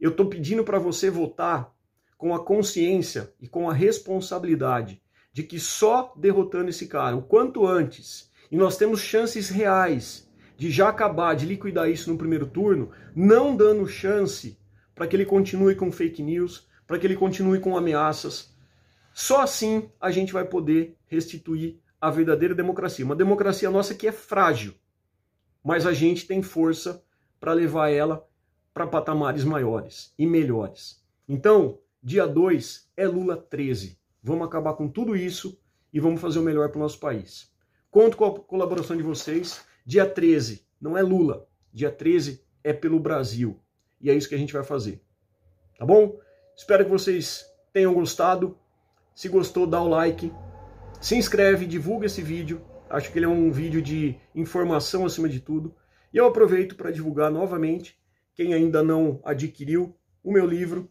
Eu 0.00 0.10
estou 0.10 0.26
pedindo 0.26 0.64
para 0.64 0.78
você 0.78 1.10
votar 1.10 1.72
com 2.16 2.34
a 2.34 2.44
consciência 2.44 3.32
e 3.40 3.48
com 3.48 3.68
a 3.68 3.72
responsabilidade 3.72 5.02
de 5.32 5.42
que 5.42 5.58
só 5.58 6.12
derrotando 6.16 6.70
esse 6.70 6.86
cara 6.86 7.16
o 7.16 7.22
quanto 7.22 7.66
antes 7.66 8.30
e 8.50 8.56
nós 8.56 8.76
temos 8.76 9.00
chances 9.00 9.48
reais 9.48 10.30
de 10.56 10.70
já 10.70 10.88
acabar, 10.88 11.34
de 11.34 11.46
liquidar 11.46 11.90
isso 11.90 12.10
no 12.10 12.16
primeiro 12.16 12.46
turno, 12.46 12.90
não 13.14 13.56
dando 13.56 13.86
chance 13.86 14.56
para 14.94 15.06
que 15.06 15.16
ele 15.16 15.26
continue 15.26 15.74
com 15.74 15.90
fake 15.90 16.22
news, 16.22 16.68
para 16.86 16.98
que 16.98 17.06
ele 17.06 17.16
continue 17.16 17.58
com 17.58 17.76
ameaças. 17.76 18.54
Só 19.12 19.40
assim 19.40 19.90
a 20.00 20.10
gente 20.10 20.32
vai 20.32 20.44
poder 20.44 20.96
restituir 21.06 21.80
a 22.00 22.10
verdadeira 22.10 22.54
democracia. 22.54 23.04
Uma 23.04 23.16
democracia 23.16 23.70
nossa 23.70 23.94
que 23.94 24.06
é 24.06 24.12
frágil, 24.12 24.74
mas 25.62 25.86
a 25.86 25.92
gente 25.92 26.26
tem 26.26 26.42
força 26.42 27.02
para 27.40 27.52
levar 27.52 27.90
ela 27.90 28.24
para 28.72 28.86
patamares 28.86 29.44
maiores 29.44 30.12
e 30.18 30.26
melhores. 30.26 31.02
Então, 31.28 31.78
dia 32.04 32.26
2 32.26 32.90
é 32.98 33.06
Lula 33.06 33.34
13. 33.34 33.98
Vamos 34.22 34.46
acabar 34.46 34.74
com 34.74 34.86
tudo 34.86 35.16
isso 35.16 35.58
e 35.90 35.98
vamos 35.98 36.20
fazer 36.20 36.38
o 36.38 36.42
melhor 36.42 36.68
para 36.68 36.76
o 36.76 36.82
nosso 36.82 37.00
país. 37.00 37.50
Conto 37.90 38.18
com 38.18 38.26
a 38.26 38.40
colaboração 38.40 38.94
de 38.94 39.02
vocês. 39.02 39.64
Dia 39.86 40.04
13 40.04 40.66
não 40.78 40.98
é 40.98 41.02
Lula, 41.02 41.48
dia 41.72 41.90
13 41.90 42.44
é 42.62 42.74
pelo 42.74 43.00
Brasil. 43.00 43.58
E 43.98 44.10
é 44.10 44.14
isso 44.14 44.28
que 44.28 44.34
a 44.34 44.38
gente 44.38 44.52
vai 44.52 44.62
fazer. 44.62 45.02
Tá 45.78 45.86
bom? 45.86 46.20
Espero 46.54 46.84
que 46.84 46.90
vocês 46.90 47.46
tenham 47.72 47.94
gostado. 47.94 48.58
Se 49.14 49.26
gostou, 49.30 49.66
dá 49.66 49.80
o 49.80 49.88
like. 49.88 50.30
Se 51.00 51.16
inscreve, 51.16 51.64
divulga 51.64 52.04
esse 52.04 52.20
vídeo. 52.20 52.60
Acho 52.90 53.10
que 53.10 53.18
ele 53.18 53.26
é 53.26 53.28
um 53.28 53.50
vídeo 53.50 53.80
de 53.80 54.14
informação 54.34 55.06
acima 55.06 55.28
de 55.28 55.40
tudo. 55.40 55.74
E 56.12 56.18
eu 56.18 56.26
aproveito 56.26 56.76
para 56.76 56.90
divulgar 56.90 57.30
novamente, 57.30 57.98
quem 58.34 58.52
ainda 58.52 58.82
não 58.82 59.22
adquiriu, 59.24 59.96
o 60.22 60.30
meu 60.30 60.46
livro, 60.46 60.90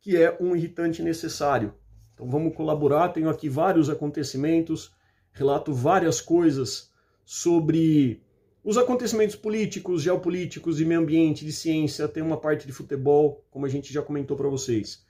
que 0.00 0.16
é 0.16 0.36
Um 0.40 0.56
Irritante 0.56 1.02
Necessário. 1.02 1.74
Então 2.14 2.28
vamos 2.28 2.54
colaborar. 2.54 3.10
Tenho 3.10 3.28
aqui 3.28 3.48
vários 3.48 3.88
acontecimentos, 3.88 4.92
relato 5.32 5.72
várias 5.72 6.20
coisas 6.20 6.90
sobre 7.24 8.22
os 8.62 8.76
acontecimentos 8.76 9.36
políticos, 9.36 10.02
geopolíticos, 10.02 10.76
de 10.76 10.84
meio 10.84 11.00
ambiente, 11.00 11.46
de 11.46 11.52
ciência, 11.52 12.06
tem 12.06 12.22
uma 12.22 12.36
parte 12.36 12.66
de 12.66 12.72
futebol, 12.72 13.42
como 13.50 13.64
a 13.64 13.68
gente 13.68 13.90
já 13.92 14.02
comentou 14.02 14.36
para 14.36 14.48
vocês. 14.48 15.02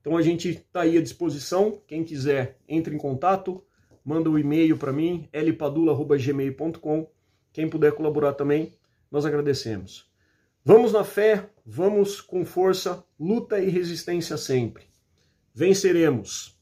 Então 0.00 0.16
a 0.16 0.22
gente 0.22 0.50
está 0.50 0.82
aí 0.82 0.96
à 0.96 1.02
disposição. 1.02 1.80
Quem 1.88 2.04
quiser, 2.04 2.58
entre 2.68 2.94
em 2.94 2.98
contato, 2.98 3.64
manda 4.04 4.30
um 4.30 4.38
e-mail 4.38 4.76
para 4.76 4.92
mim, 4.92 5.28
lpadula.gmail.com. 5.32 7.10
Quem 7.52 7.68
puder 7.68 7.92
colaborar 7.92 8.34
também, 8.34 8.74
nós 9.10 9.24
agradecemos. 9.24 10.13
Vamos 10.66 10.94
na 10.94 11.04
fé, 11.04 11.50
vamos 11.66 12.22
com 12.22 12.42
força, 12.42 13.04
luta 13.20 13.60
e 13.60 13.68
resistência 13.68 14.38
sempre. 14.38 14.84
Venceremos. 15.54 16.53